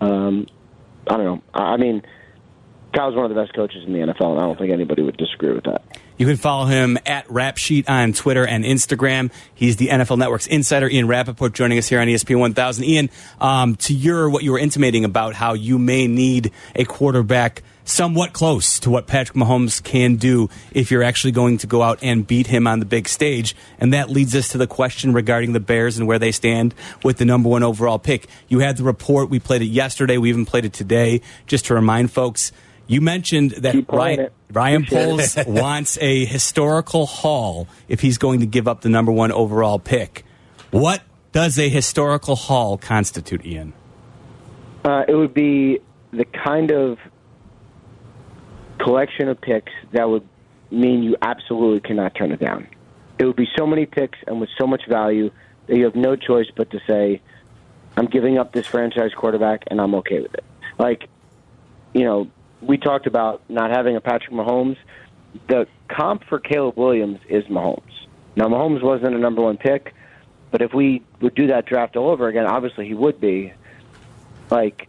[0.00, 0.46] Um,
[1.08, 1.42] I don't know.
[1.52, 2.02] I mean,
[2.94, 5.16] Kyle's one of the best coaches in the NFL, and I don't think anybody would
[5.16, 5.82] disagree with that.
[6.18, 9.32] You can follow him at Rap Sheet on Twitter and Instagram.
[9.52, 12.84] He's the NFL Network's insider, Ian Rapoport, joining us here on ESPN 1000.
[12.84, 13.10] Ian,
[13.40, 18.32] um, to your what you were intimating about how you may need a quarterback somewhat
[18.32, 22.26] close to what Patrick Mahomes can do if you're actually going to go out and
[22.26, 23.54] beat him on the big stage.
[23.78, 26.74] And that leads us to the question regarding the Bears and where they stand
[27.04, 28.28] with the number one overall pick.
[28.48, 29.28] You had the report.
[29.28, 30.16] We played it yesterday.
[30.16, 31.20] We even played it today.
[31.46, 32.50] Just to remind folks,
[32.86, 34.30] you mentioned that Ryan.
[34.50, 39.32] Ryan Poles wants a historical haul if he's going to give up the number one
[39.32, 40.24] overall pick.
[40.70, 41.02] What
[41.32, 43.72] does a historical haul constitute, Ian?
[44.84, 46.98] Uh, it would be the kind of
[48.82, 50.26] collection of picks that would
[50.70, 52.66] mean you absolutely cannot turn it down.
[53.18, 55.30] It would be so many picks and with so much value
[55.66, 57.20] that you have no choice but to say,
[57.96, 60.44] I'm giving up this franchise quarterback and I'm okay with it.
[60.78, 61.08] Like,
[61.92, 64.76] you know, we talked about not having a Patrick Mahomes.
[65.48, 67.82] The comp for Caleb Williams is Mahomes.
[68.34, 69.94] Now, Mahomes wasn't a number one pick,
[70.50, 73.52] but if we would do that draft all over again, obviously he would be.
[74.50, 74.88] Like,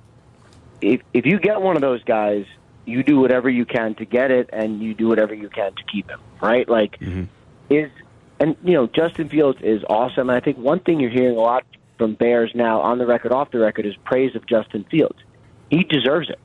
[0.81, 2.45] if if you get one of those guys,
[2.85, 5.83] you do whatever you can to get it, and you do whatever you can to
[5.91, 6.19] keep him.
[6.41, 6.67] Right?
[6.67, 7.23] Like, mm-hmm.
[7.69, 7.91] is
[8.39, 10.29] and you know Justin Fields is awesome.
[10.29, 11.65] And I think one thing you're hearing a lot
[11.97, 15.17] from Bears now, on the record, off the record, is praise of Justin Fields.
[15.69, 16.39] He deserves it.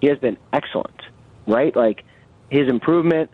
[0.00, 1.00] He has been excellent.
[1.46, 1.74] Right?
[1.74, 2.04] Like
[2.50, 3.30] his improvement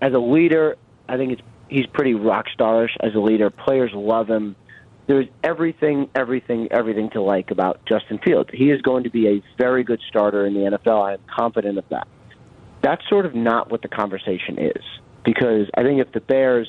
[0.00, 0.76] as a leader,
[1.08, 3.50] I think it's he's pretty rock starish as a leader.
[3.50, 4.56] Players love him.
[5.08, 8.50] There's everything, everything, everything to like about Justin Fields.
[8.52, 11.02] He is going to be a very good starter in the NFL.
[11.02, 12.06] I am confident of that.
[12.82, 14.82] That's sort of not what the conversation is
[15.24, 16.68] because I think if the Bears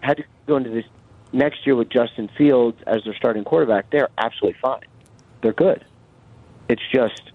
[0.00, 0.84] had to go into this
[1.32, 4.82] next year with Justin Fields as their starting quarterback, they're absolutely fine.
[5.42, 5.84] They're good.
[6.68, 7.30] It's just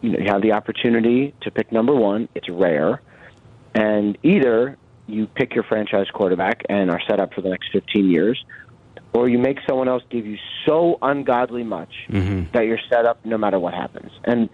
[0.00, 2.28] you know you have the opportunity to pick number one.
[2.36, 3.02] It's rare,
[3.74, 8.08] and either you pick your franchise quarterback and are set up for the next 15
[8.08, 8.42] years,
[9.12, 12.44] or you make someone else give you so ungodly much mm-hmm.
[12.52, 14.10] that you're set up no matter what happens.
[14.24, 14.48] And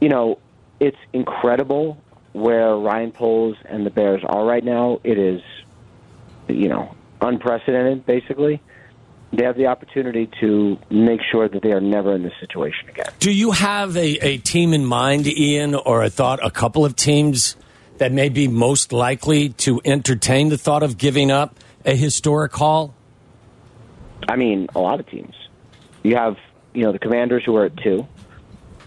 [0.00, 0.38] you know,
[0.80, 1.98] it's incredible
[2.32, 5.00] where Ryan Poles and the Bears are right now.
[5.04, 5.40] It is,
[6.48, 8.04] you know, unprecedented.
[8.04, 8.60] Basically,
[9.32, 13.06] they have the opportunity to make sure that they are never in this situation again.
[13.20, 16.94] Do you have a, a team in mind, Ian, or a thought, a couple of
[16.94, 17.56] teams
[17.98, 22.94] that may be most likely to entertain the thought of giving up a historic haul?
[24.28, 25.34] I mean, a lot of teams.
[26.02, 26.36] You have,
[26.72, 28.06] you know, the Commanders who are at two.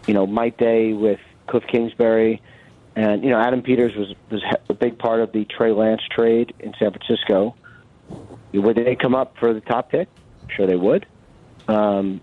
[0.08, 2.42] You know, Mike Day with Kliff Kingsbury,
[2.96, 6.54] and you know, Adam Peters was was a big part of the Trey Lance trade
[6.60, 7.56] in San Francisco.
[8.54, 10.08] Would they come up for the top pick?
[10.48, 11.06] Sure, they would.
[11.68, 12.22] Um,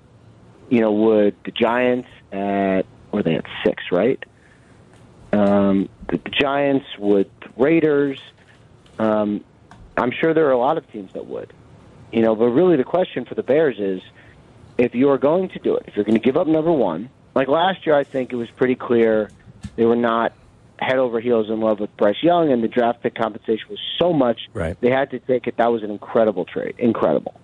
[0.69, 4.23] you know, would the Giants at were they at six, right?
[5.33, 8.21] Um, the, the Giants would Raiders.
[8.99, 9.45] Um,
[9.97, 11.53] I'm sure there are a lot of teams that would.
[12.13, 14.01] You know, but really the question for the Bears is
[14.79, 17.49] if you're going to do it, if you're going to give up number one, like
[17.49, 19.31] last year, I think it was pretty clear
[19.77, 20.33] they were not
[20.79, 24.13] head over heels in love with Bryce Young, and the draft pick compensation was so
[24.13, 24.77] much Right.
[24.81, 25.57] they had to take it.
[25.57, 27.41] That was an incredible trade, incredible.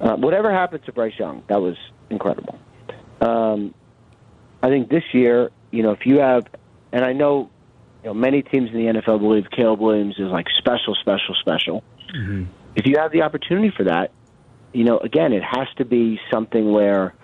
[0.00, 1.76] Uh, whatever happened to Bryce Young, that was
[2.10, 2.58] incredible.
[3.20, 3.72] Um,
[4.62, 6.46] I think this year, you know, if you have,
[6.92, 7.50] and I know,
[8.02, 11.82] you know, many teams in the NFL believe Caleb Williams is like special, special, special.
[12.76, 14.12] If you have the opportunity for that,
[14.72, 17.14] you know, again, it has to be something where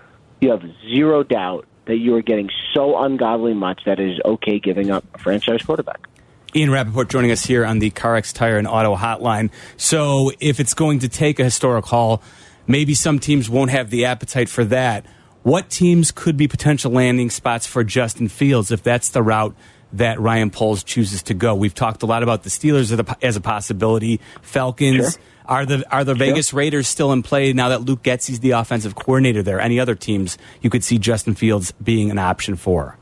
[0.41, 4.59] you have zero doubt that you are getting so ungodly much that it is okay
[4.59, 6.07] giving up a franchise quarterback.
[6.55, 9.51] Ian Rapoport joining us here on the CarX Tire and Auto Hotline.
[9.77, 12.21] So, if it's going to take a historic haul,
[12.67, 15.05] maybe some teams won't have the appetite for that.
[15.41, 19.55] What teams could be potential landing spots for Justin Fields if that's the route
[19.93, 21.55] that Ryan Poles chooses to go?
[21.55, 24.19] We've talked a lot about the Steelers as a- possibility.
[24.41, 25.13] Falcons.
[25.13, 25.23] Sure.
[25.45, 28.95] Are the are the Vegas Raiders still in play now that Luke Getsy's the offensive
[28.95, 29.59] coordinator there?
[29.59, 32.97] Any other teams you could see Justin Fields being an option for?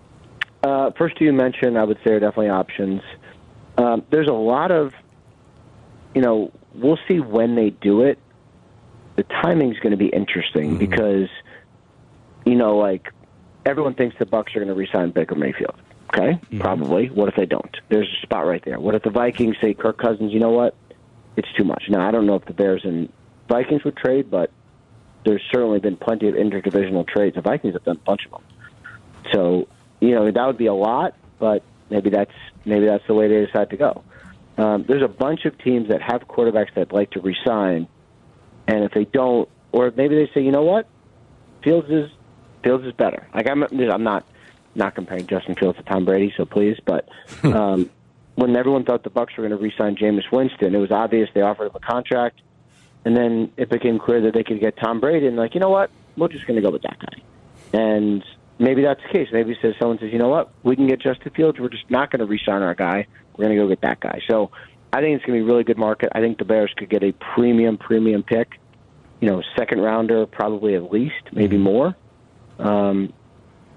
[0.64, 3.02] Uh, first two you mentioned, I would say are definitely options.
[3.78, 4.94] Um, there's a lot of,
[6.14, 8.20] you know, we'll see when they do it.
[9.16, 11.30] The timing's going to be interesting because,
[12.46, 13.12] you know, like
[13.66, 15.76] everyone thinks the Bucs are going to resign Baker Mayfield.
[16.14, 17.08] Okay, probably.
[17.08, 17.78] What if they don't?
[17.88, 18.80] There's a spot right there.
[18.80, 20.34] What if the Vikings say Kirk Cousins?
[20.34, 20.76] You know what?
[21.42, 21.86] It's too much.
[21.90, 23.12] Now I don't know if the Bears and
[23.50, 24.52] Vikings would trade, but
[25.26, 27.36] there's certainly been plenty of interdivisional trades.
[27.36, 28.44] The Vikings have done a bunch of them.
[29.34, 29.68] So
[30.00, 32.32] you know that would be a lot, but maybe that's
[32.64, 34.04] maybe that's the way they decide to go.
[34.60, 37.88] Um, there's a bunch of teams that have quarterbacks that like to resign,
[38.68, 40.88] and if they don't, or maybe they say, you know what,
[41.64, 42.12] Fields is
[42.64, 43.28] Fields is better.
[43.34, 44.28] Like I'm, I'm not
[44.76, 47.10] not comparing Justin Fields to Tom Brady, so please, but
[47.44, 47.90] um,
[48.36, 51.42] when everyone thought the Bucs were going to re-sign Jameis Winston, it was obvious they
[51.42, 52.42] offered him a contract,
[53.06, 55.70] and then it became clear that they could get Tom Brady, and like, you know
[55.70, 58.24] what, we're just going to go with that guy, and
[58.60, 59.28] maybe that's the case.
[59.32, 61.60] Maybe says someone says, you know what, we can get Justin Fields.
[61.60, 63.08] We're just not going to re-sign our guy.
[63.36, 64.22] We're going to go get that guy.
[64.30, 64.52] So
[64.94, 66.10] I think it's going to be a really good market.
[66.14, 68.60] I think the Bears could get a premium, premium pick.
[69.20, 71.96] You know, second rounder, probably at least, maybe more.
[72.60, 73.14] Um,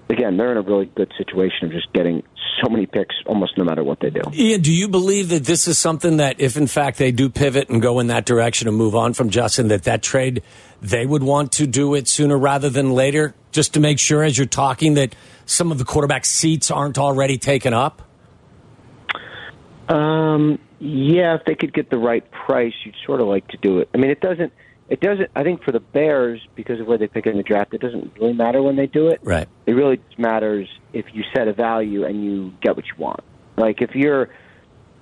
[0.09, 2.23] again, they're in a really good situation of just getting
[2.63, 4.21] so many picks, almost no matter what they do.
[4.33, 7.69] Ian, do you believe that this is something that, if in fact they do pivot
[7.69, 10.43] and go in that direction and move on from Justin, that that trade
[10.81, 14.37] they would want to do it sooner rather than later, just to make sure, as
[14.37, 15.15] you're talking, that
[15.45, 18.01] some of the quarterback seats aren't already taken up?
[19.87, 23.79] Um, yeah, if they could get the right price, you'd sort of like to do
[23.79, 23.89] it.
[23.93, 24.51] I mean, it doesn't.
[24.87, 25.31] It doesn't.
[25.35, 28.13] I think for the Bears, because of where they pick in the draft, it doesn't
[28.19, 29.19] really matter when they do it.
[29.23, 29.47] Right.
[29.65, 33.21] It really just matters if you set a value and you get what you want.
[33.57, 34.29] Like if you're,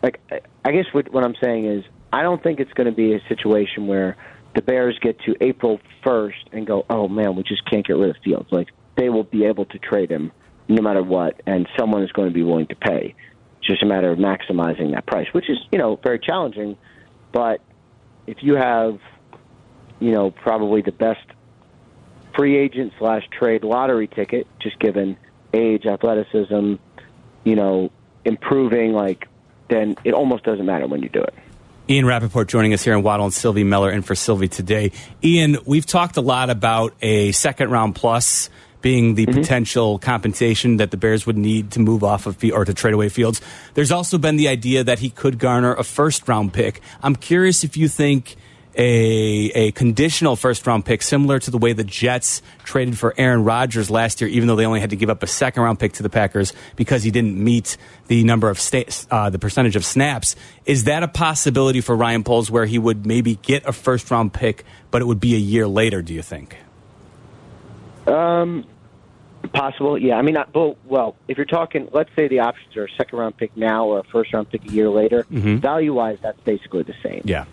[0.02, 2.96] like I- I guess what what I'm saying is, I don't think it's going to
[2.96, 4.16] be a situation where
[4.56, 8.12] the Bears get to April 1st and go, oh man, we just can't get rid
[8.12, 8.48] of Fields.
[8.52, 10.32] Like they will be able to trade him
[10.70, 13.16] no matter what, and someone is going to be willing to pay.
[13.58, 16.78] It's just a matter of maximizing that price, which is you know very challenging.
[17.34, 17.60] But
[18.28, 19.00] if you have,
[20.04, 21.26] you know, probably the best
[22.36, 25.16] free agent slash trade lottery ticket, just given
[25.54, 26.74] age, athleticism,
[27.46, 27.90] you know,
[28.26, 29.30] improving, like
[29.70, 31.34] then it almost doesn't matter when you do it.
[31.90, 34.92] Ian Rapoport joining us here in Waddle and Silvy Meller in for Silvy today.
[35.24, 38.50] Ian, we've talked a lot about a second round plus
[38.82, 39.40] being the mm-hmm.
[39.40, 43.08] potential compensation that the Bears would need to move off of or to trade away
[43.08, 43.42] Fields.
[43.74, 46.82] There's also been the idea that he could garner a first round pick.
[47.02, 48.36] I'm curious if you think
[48.76, 53.44] a a conditional first round pick similar to the way the Jets traded for Aaron
[53.44, 55.94] Rodgers last year even though they only had to give up a second round pick
[55.94, 59.86] to the Packers because he didn't meet the number of sta- uh, the percentage of
[59.86, 64.10] snaps is that a possibility for Ryan Poles where he would maybe get a first
[64.10, 66.58] round pick but it would be a year later do you think
[68.08, 68.66] Um,
[69.54, 70.16] possible, yeah.
[70.16, 73.20] I mean, not, but, well, if you're talking, let's say the options are a second
[73.20, 76.84] round pick now or a first round pick a year later, value wise, that's basically
[76.84, 77.22] the same.
[77.26, 77.46] yeah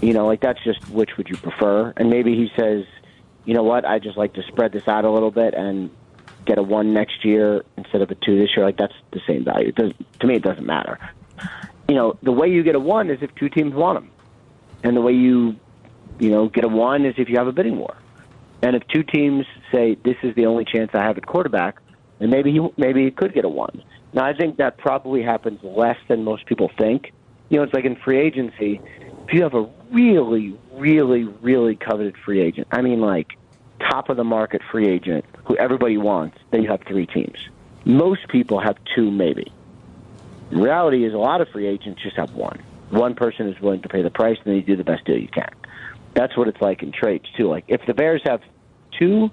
[0.00, 1.92] You know, like that's just which would you prefer?
[1.96, 2.84] And maybe he says,
[3.44, 5.90] you know what, I just like to spread this out a little bit and
[6.46, 8.64] get a one next year instead of a two this year.
[8.64, 9.68] Like that's the same value.
[9.68, 10.98] It does, to me, it doesn't matter.
[11.88, 14.10] You know, the way you get a one is if two teams want him,
[14.82, 15.56] and the way you,
[16.18, 17.96] you know, get a one is if you have a bidding war.
[18.62, 21.78] And if two teams say this is the only chance I have at quarterback,
[22.18, 23.82] then maybe he maybe he could get a one.
[24.12, 27.12] Now I think that probably happens less than most people think.
[27.48, 28.80] You know, it's like in free agency,
[29.26, 33.36] if you have a really, really, really coveted free agent, I mean like
[33.80, 37.38] top of the market free agent who everybody wants, then you have three teams.
[37.84, 39.52] Most people have two maybe.
[40.50, 42.60] The reality is a lot of free agents just have one.
[42.90, 45.16] One person is willing to pay the price and then you do the best deal
[45.16, 45.50] you can.
[46.14, 47.48] That's what it's like in trades too.
[47.48, 48.42] Like if the Bears have
[48.98, 49.30] two,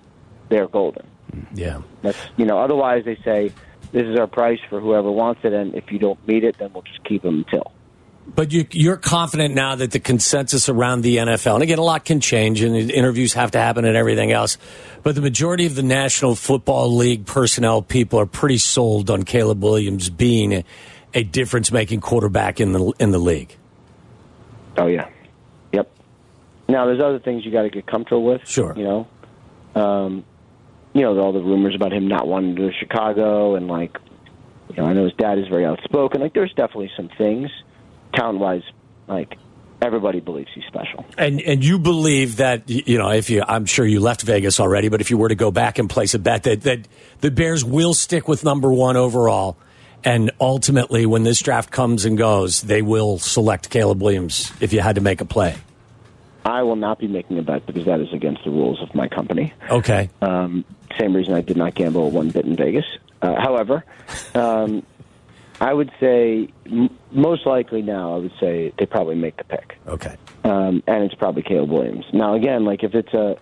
[0.49, 1.07] they're golden.
[1.53, 1.81] Yeah.
[2.01, 2.59] That's you know.
[2.59, 3.51] Otherwise, they say
[3.91, 6.71] this is our price for whoever wants it, and if you don't meet it, then
[6.73, 7.71] we'll just keep them until.
[8.35, 12.05] But you, you're confident now that the consensus around the NFL, and again, a lot
[12.05, 14.57] can change, and interviews have to happen and everything else.
[15.01, 19.63] But the majority of the National Football League personnel people are pretty sold on Caleb
[19.63, 20.63] Williams being a,
[21.13, 23.55] a difference-making quarterback in the in the league.
[24.77, 25.09] Oh yeah,
[25.71, 25.89] yep.
[26.67, 28.47] Now there's other things you got to get comfortable with.
[28.47, 28.73] Sure.
[28.77, 29.07] You know,
[29.81, 30.25] um,
[30.93, 33.97] you know all the rumors about him not wanting to go to Chicago, and like,
[34.69, 36.21] you know, I know his dad is very outspoken.
[36.21, 37.49] Like, there's definitely some things,
[38.13, 38.63] talent wise,
[39.07, 39.37] like
[39.81, 41.05] everybody believes he's special.
[41.17, 44.89] And and you believe that you know if you I'm sure you left Vegas already,
[44.89, 46.87] but if you were to go back and place a bet that that
[47.21, 49.57] the Bears will stick with number one overall,
[50.03, 54.79] and ultimately when this draft comes and goes, they will select Caleb Williams if you
[54.79, 55.55] had to make a play.
[56.45, 59.09] I will not be making a bet because that is against the rules of my
[59.09, 59.53] company.
[59.69, 60.09] Okay.
[60.21, 60.63] Um,
[60.97, 62.85] same reason I did not gamble one bit in Vegas.
[63.21, 63.83] Uh, however,
[64.33, 64.83] um,
[65.59, 69.77] I would say m- most likely now, I would say they probably make the pick.
[69.87, 70.15] Okay.
[70.43, 72.05] Um, and it's probably Caleb Williams.
[72.13, 73.37] Now, again, like if it's a,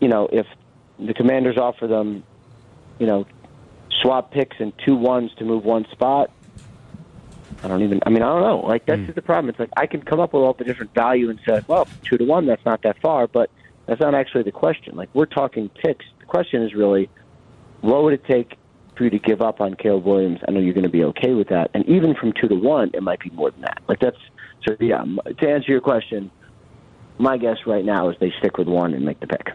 [0.00, 0.46] you know, if
[0.98, 2.22] the commanders offer them,
[2.98, 3.26] you know,
[4.02, 6.30] swap picks and two ones to move one spot,
[7.62, 8.00] I don't even.
[8.06, 8.66] I mean, I don't know.
[8.66, 9.50] Like that's just the problem.
[9.50, 12.16] It's like I can come up with all the different value and say, well, two
[12.16, 13.50] to one, that's not that far, but
[13.86, 14.96] that's not actually the question.
[14.96, 16.06] Like we're talking picks.
[16.20, 17.10] The question is really,
[17.82, 18.56] what would it take
[19.00, 20.40] for you to give up on Caleb Williams?
[20.46, 22.90] I know you're going to be okay with that, and even from two to one,
[22.92, 23.78] it might be more than that.
[23.88, 24.18] Like that's
[24.66, 24.76] so.
[24.78, 25.02] Yeah.
[25.38, 26.30] To answer your question,
[27.16, 29.48] my guess right now is they stick with one and make the pick.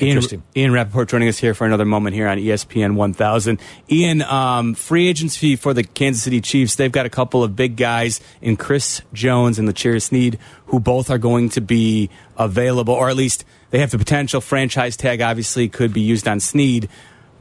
[0.00, 0.42] Ian, Interesting.
[0.56, 3.60] Ian Rapoport joining us here for another moment here on ESPN 1000.
[3.90, 6.76] Ian, um, free agency for the Kansas City Chiefs.
[6.76, 11.10] They've got a couple of big guys in Chris Jones and L'Jarius Sneed, who both
[11.10, 14.40] are going to be available, or at least they have the potential.
[14.40, 16.88] Franchise tag obviously could be used on Sneed.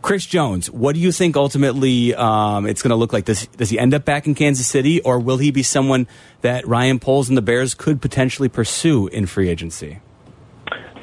[0.01, 3.25] Chris Jones, what do you think ultimately um, it's going to look like?
[3.25, 6.07] Does, does he end up back in Kansas City, or will he be someone
[6.41, 9.99] that Ryan Poles and the Bears could potentially pursue in free agency?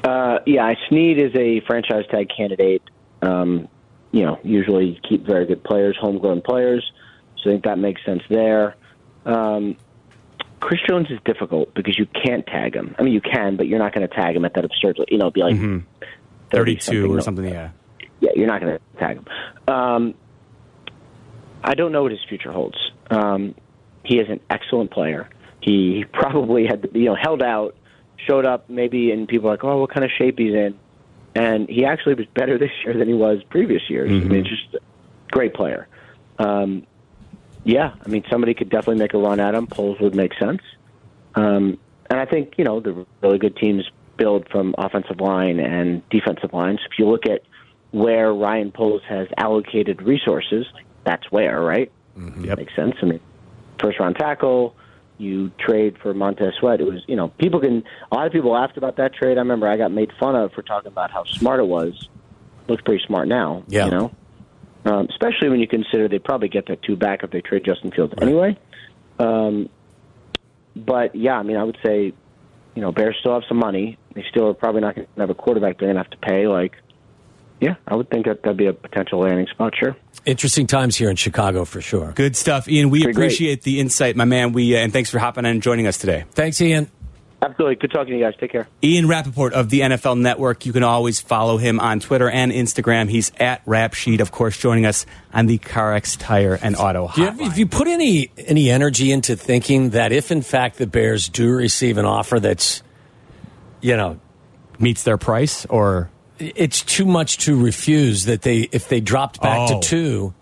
[0.02, 2.82] Uh, yeah, Sneed is a franchise tag candidate.
[3.22, 3.68] Um,
[4.10, 6.90] you know, usually keep very good players, homegrown players.
[7.42, 8.74] So I think that makes sense there.
[9.24, 9.76] Um,
[10.60, 12.96] Chris Jones is difficult because you can't tag him.
[12.98, 14.98] I mean, you can, but you're not going to tag him at that absurd.
[15.08, 15.56] You know, it'd be like
[16.50, 17.70] 30 32 or something, yeah.
[18.20, 19.26] Yeah, you're not going to tag him.
[19.72, 20.14] Um,
[21.62, 22.78] I don't know what his future holds.
[23.10, 23.54] Um,
[24.04, 25.28] he is an excellent player.
[25.60, 27.76] He probably had, you know, held out,
[28.16, 30.78] showed up maybe, and people are like, oh, what kind of shape he's in.
[31.34, 34.10] And he actually was better this year than he was previous years.
[34.10, 34.80] I mean, just a
[35.30, 35.86] great player.
[36.38, 36.84] Um,
[37.64, 39.66] yeah, I mean, somebody could definitely make a run at him.
[39.66, 40.62] Poles would make sense.
[41.34, 41.78] Um,
[42.10, 43.84] and I think, you know, the really good teams
[44.16, 46.80] build from offensive line and defensive lines.
[46.90, 47.42] If you look at
[47.90, 50.66] where Ryan Poles has allocated resources,
[51.04, 51.90] that's where, right?
[52.16, 52.58] Yep.
[52.58, 52.96] Makes sense.
[53.02, 53.20] I mean,
[53.80, 54.74] first round tackle,
[55.18, 56.80] you trade for Montez Sweat.
[56.80, 59.38] It was, you know, people can, a lot of people laughed about that trade.
[59.38, 62.08] I remember I got made fun of for talking about how smart it was.
[62.68, 63.86] Looks pretty smart now, Yeah.
[63.86, 64.10] you know?
[64.84, 67.90] Um, especially when you consider they probably get their two back if they trade Justin
[67.90, 68.56] Fields anyway.
[69.18, 69.68] Um,
[70.76, 72.12] but yeah, I mean, I would say,
[72.74, 73.98] you know, Bears still have some money.
[74.14, 76.18] They still are probably not going to have a quarterback they're going to have to
[76.18, 76.46] pay.
[76.46, 76.76] Like,
[77.60, 79.74] yeah, I would think that that'd be a potential landing spot.
[79.78, 79.96] Sure.
[80.24, 82.12] Interesting times here in Chicago for sure.
[82.14, 82.90] Good stuff, Ian.
[82.90, 83.24] We Pretty great.
[83.26, 84.52] appreciate the insight, my man.
[84.52, 86.24] We uh, and thanks for hopping on and joining us today.
[86.32, 86.90] Thanks, Ian.
[87.40, 87.76] Absolutely.
[87.76, 88.34] Good talking to you guys.
[88.40, 88.66] Take care.
[88.82, 90.66] Ian Rapoport of the NFL Network.
[90.66, 93.08] You can always follow him on Twitter and Instagram.
[93.08, 97.20] He's at Rap Sheet, of course, joining us on the CarX Tire and Auto Do
[97.20, 97.42] you have, Hotline.
[97.44, 101.48] have you put any any energy into thinking that if in fact the Bears do
[101.52, 102.82] receive an offer that's,
[103.80, 104.18] you know,
[104.80, 109.70] meets their price, or it's too much to refuse that they if they dropped back
[109.70, 109.80] Oh.
[109.80, 110.34] to two,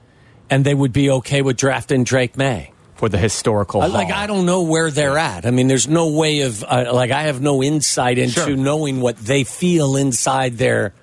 [0.50, 2.72] and they would be okay with drafting Drake Maye.
[2.94, 4.10] for the historical, I- Like.
[4.10, 5.44] I don't know where they're at.
[5.44, 8.56] I mean, there's no way of uh, like I have no insight into Sure.
[8.56, 10.94] knowing what they feel inside their,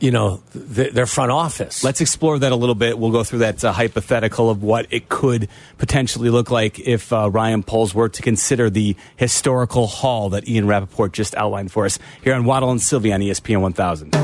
[0.00, 0.42] you know,
[0.74, 1.84] th- their front office.
[1.84, 2.98] Let's explore that a little bit.
[2.98, 5.48] We'll go through that uh, hypothetical of what it could
[5.78, 10.66] potentially look like if uh, Ryan Poles were to consider the historical haul that Ian
[10.66, 14.14] Rapoport just outlined for us here on Waddle and Silvy on ESPN 1000.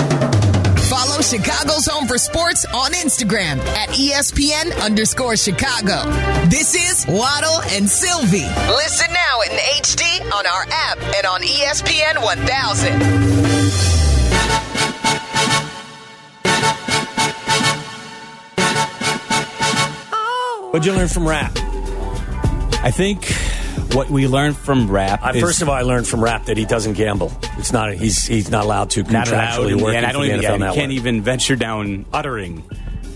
[0.88, 6.04] Follow Chicago's Home for Sports on Instagram at ESPN underscore Chicago.
[6.48, 8.46] This is Waddle and Silvy.
[8.68, 9.50] Listen now in
[9.82, 13.95] HD on our app and on ESPN 1000.
[20.76, 21.52] What'd you learn from rap?
[22.84, 23.24] I think
[23.94, 26.58] what we learned from Rap I, is first of all, I learned from rap that
[26.58, 27.32] he doesn't gamble.
[27.56, 27.94] It's not.
[27.94, 29.94] He's he's not allowed to Not allowed, contractually and, work.
[29.94, 30.42] and I don't even.
[30.42, 32.58] Yeah, can't even venture down uttering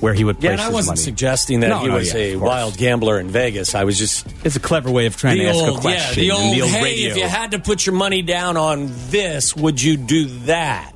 [0.01, 1.05] where he would place Yeah, and I wasn't money.
[1.05, 3.75] suggesting that No, he no, was yeah, a wild gambler in Vegas.
[3.75, 6.25] I was just It's a clever way of trying the to ask a question.
[6.25, 6.71] yeah, the and old.
[6.71, 7.11] hey, radio.
[7.11, 10.95] if you had to put your money down on this, would you do that?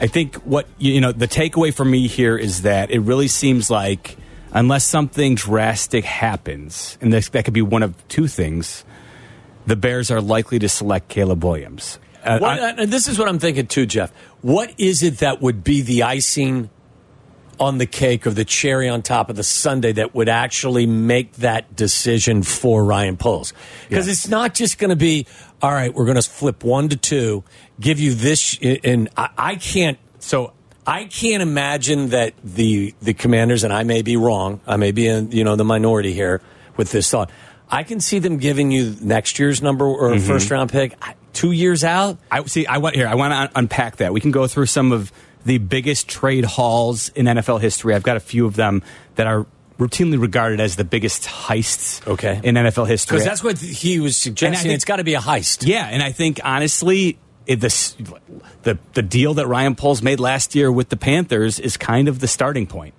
[0.00, 3.70] I think what you know the takeaway for me here is that it really seems
[3.70, 4.18] like
[4.54, 8.84] unless something drastic happens, and this, that could be one of two things,
[9.66, 11.98] the Bears are likely to select Caleb Williams.
[12.24, 14.12] Uh, What, I- and this is what I'm thinking too, Jeff.
[14.40, 16.70] What is it that would be the icing
[17.60, 21.32] on the cake or the cherry on top of the sundae that would actually make
[21.34, 23.52] that decision for Ryan Poles?
[23.88, 25.26] Because it's not just going to be,
[25.62, 27.44] all right, we're going to flip one to two,
[27.80, 29.98] give you this, and I, I can't.
[30.18, 30.52] So
[30.86, 35.06] I can't imagine that the the Commanders, and I may be wrong, I may be
[35.06, 36.42] in you know the minority here
[36.76, 37.30] with this thought.
[37.70, 40.26] I can see them giving you next year's number or mm-hmm.
[40.26, 40.94] first round pick
[41.34, 42.18] two years out.
[42.30, 42.66] I see.
[42.66, 43.06] I want here.
[43.06, 44.12] I want to un- unpack that.
[44.12, 45.12] We can go through some of
[45.44, 47.94] the biggest trade hauls in NFL history.
[47.94, 48.82] I've got a few of them
[49.16, 49.46] that are
[49.78, 52.06] routinely regarded as the biggest heists.
[52.06, 52.40] Okay.
[52.42, 53.16] in NFL history.
[53.16, 54.62] Because that's what he was suggesting.
[54.62, 55.66] think- it's got to be a heist.
[55.66, 57.96] Yeah, and I think honestly, this,
[58.62, 62.20] the the deal that Ryan Poles made last year with the Panthers is kind of
[62.20, 62.94] the starting point.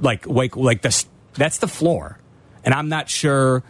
[0.00, 1.04] Like like like the
[1.34, 2.18] that's the floor,
[2.64, 3.62] and I'm not sure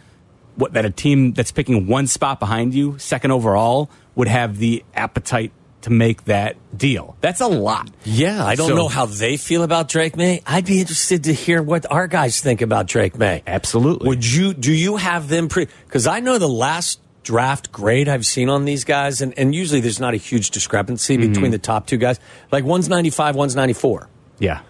[0.55, 4.83] what that a team that's picking one spot behind you, second overall, would have the
[4.93, 5.51] appetite
[5.81, 7.15] to make that deal.
[7.21, 7.89] That's a lot.
[8.03, 10.41] Yeah, I don't So- know how they feel about Drake Maye.
[10.45, 13.41] I'd be interested to hear what our guys think about Drake Maye.
[13.47, 14.07] Absolutely.
[14.09, 14.53] Would you?
[14.53, 15.67] Do you have them pre?
[15.87, 19.79] Because I know the last draft grade I've seen on these guys, and, and usually
[19.79, 21.33] there's not a huge discrepancy Mm-hmm.
[21.33, 22.19] between the top two guys.
[22.51, 24.09] Like one's 95, one's 94.
[24.39, 24.61] Yeah.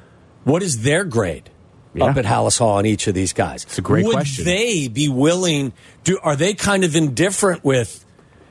[0.43, 1.49] What is their grade
[1.93, 2.06] Yeah.
[2.06, 3.64] up at Halas Hall on each of these guys?
[3.64, 4.45] It's a great Would question.
[4.45, 5.72] they be willing?
[6.04, 8.04] Do are they kind of indifferent with?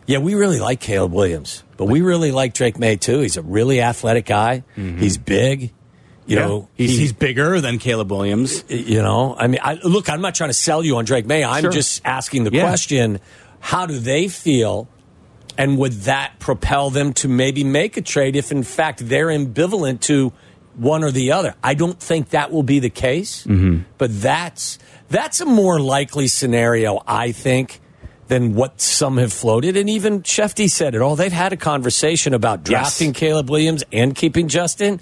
[0.06, 3.20] Yeah, we really like Caleb Williams, but we really like Drake Maye too.
[3.20, 4.64] He's a really athletic guy.
[4.76, 5.72] He's big.
[6.26, 8.64] You know, he's, he- he's bigger than Caleb Williams.
[8.68, 11.42] you know, I mean, I, look, I'm not trying to sell you on Drake Maye.
[11.44, 11.70] I'm Sure.
[11.72, 12.62] just asking the Yeah.
[12.62, 13.18] question:
[13.60, 14.88] How do they feel?
[15.58, 20.00] And would that propel them to maybe make a trade if, in fact, they're ambivalent
[20.02, 20.32] to
[20.76, 21.54] one or the other?
[21.62, 23.82] I don't think that will be the case, Mm-hmm.
[23.98, 24.78] but that's
[25.10, 27.80] that's a more likely scenario, I think,
[28.28, 29.76] than what some have floated.
[29.76, 31.02] And even Schefty said it.
[31.02, 31.16] all.
[31.16, 35.00] they've had a conversation about drafting Caleb Williams and keeping Justin.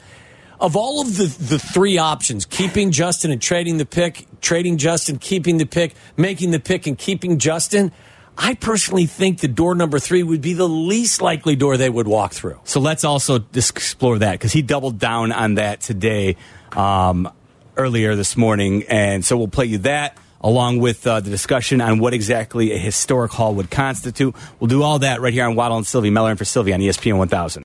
[0.61, 5.18] Of all of the, the three options, keeping Justin and trading the pick, trading Justin,
[5.18, 7.92] keeping the pick, making the pick, and keeping Justin,
[8.41, 12.07] I personally think the door number three would be the least likely door they would
[12.07, 12.61] walk through.
[12.62, 16.36] So let's also explore that because he doubled down on that today,
[16.72, 17.28] um,
[17.76, 21.99] earlier this morning, and so we'll play you that along with uh, the discussion on
[21.99, 24.34] what exactly a historic haul would constitute.
[24.61, 26.80] We'll do all that right here on Waddle and Silvy Meller and for Silvy on
[26.80, 27.57] ESPN 1000.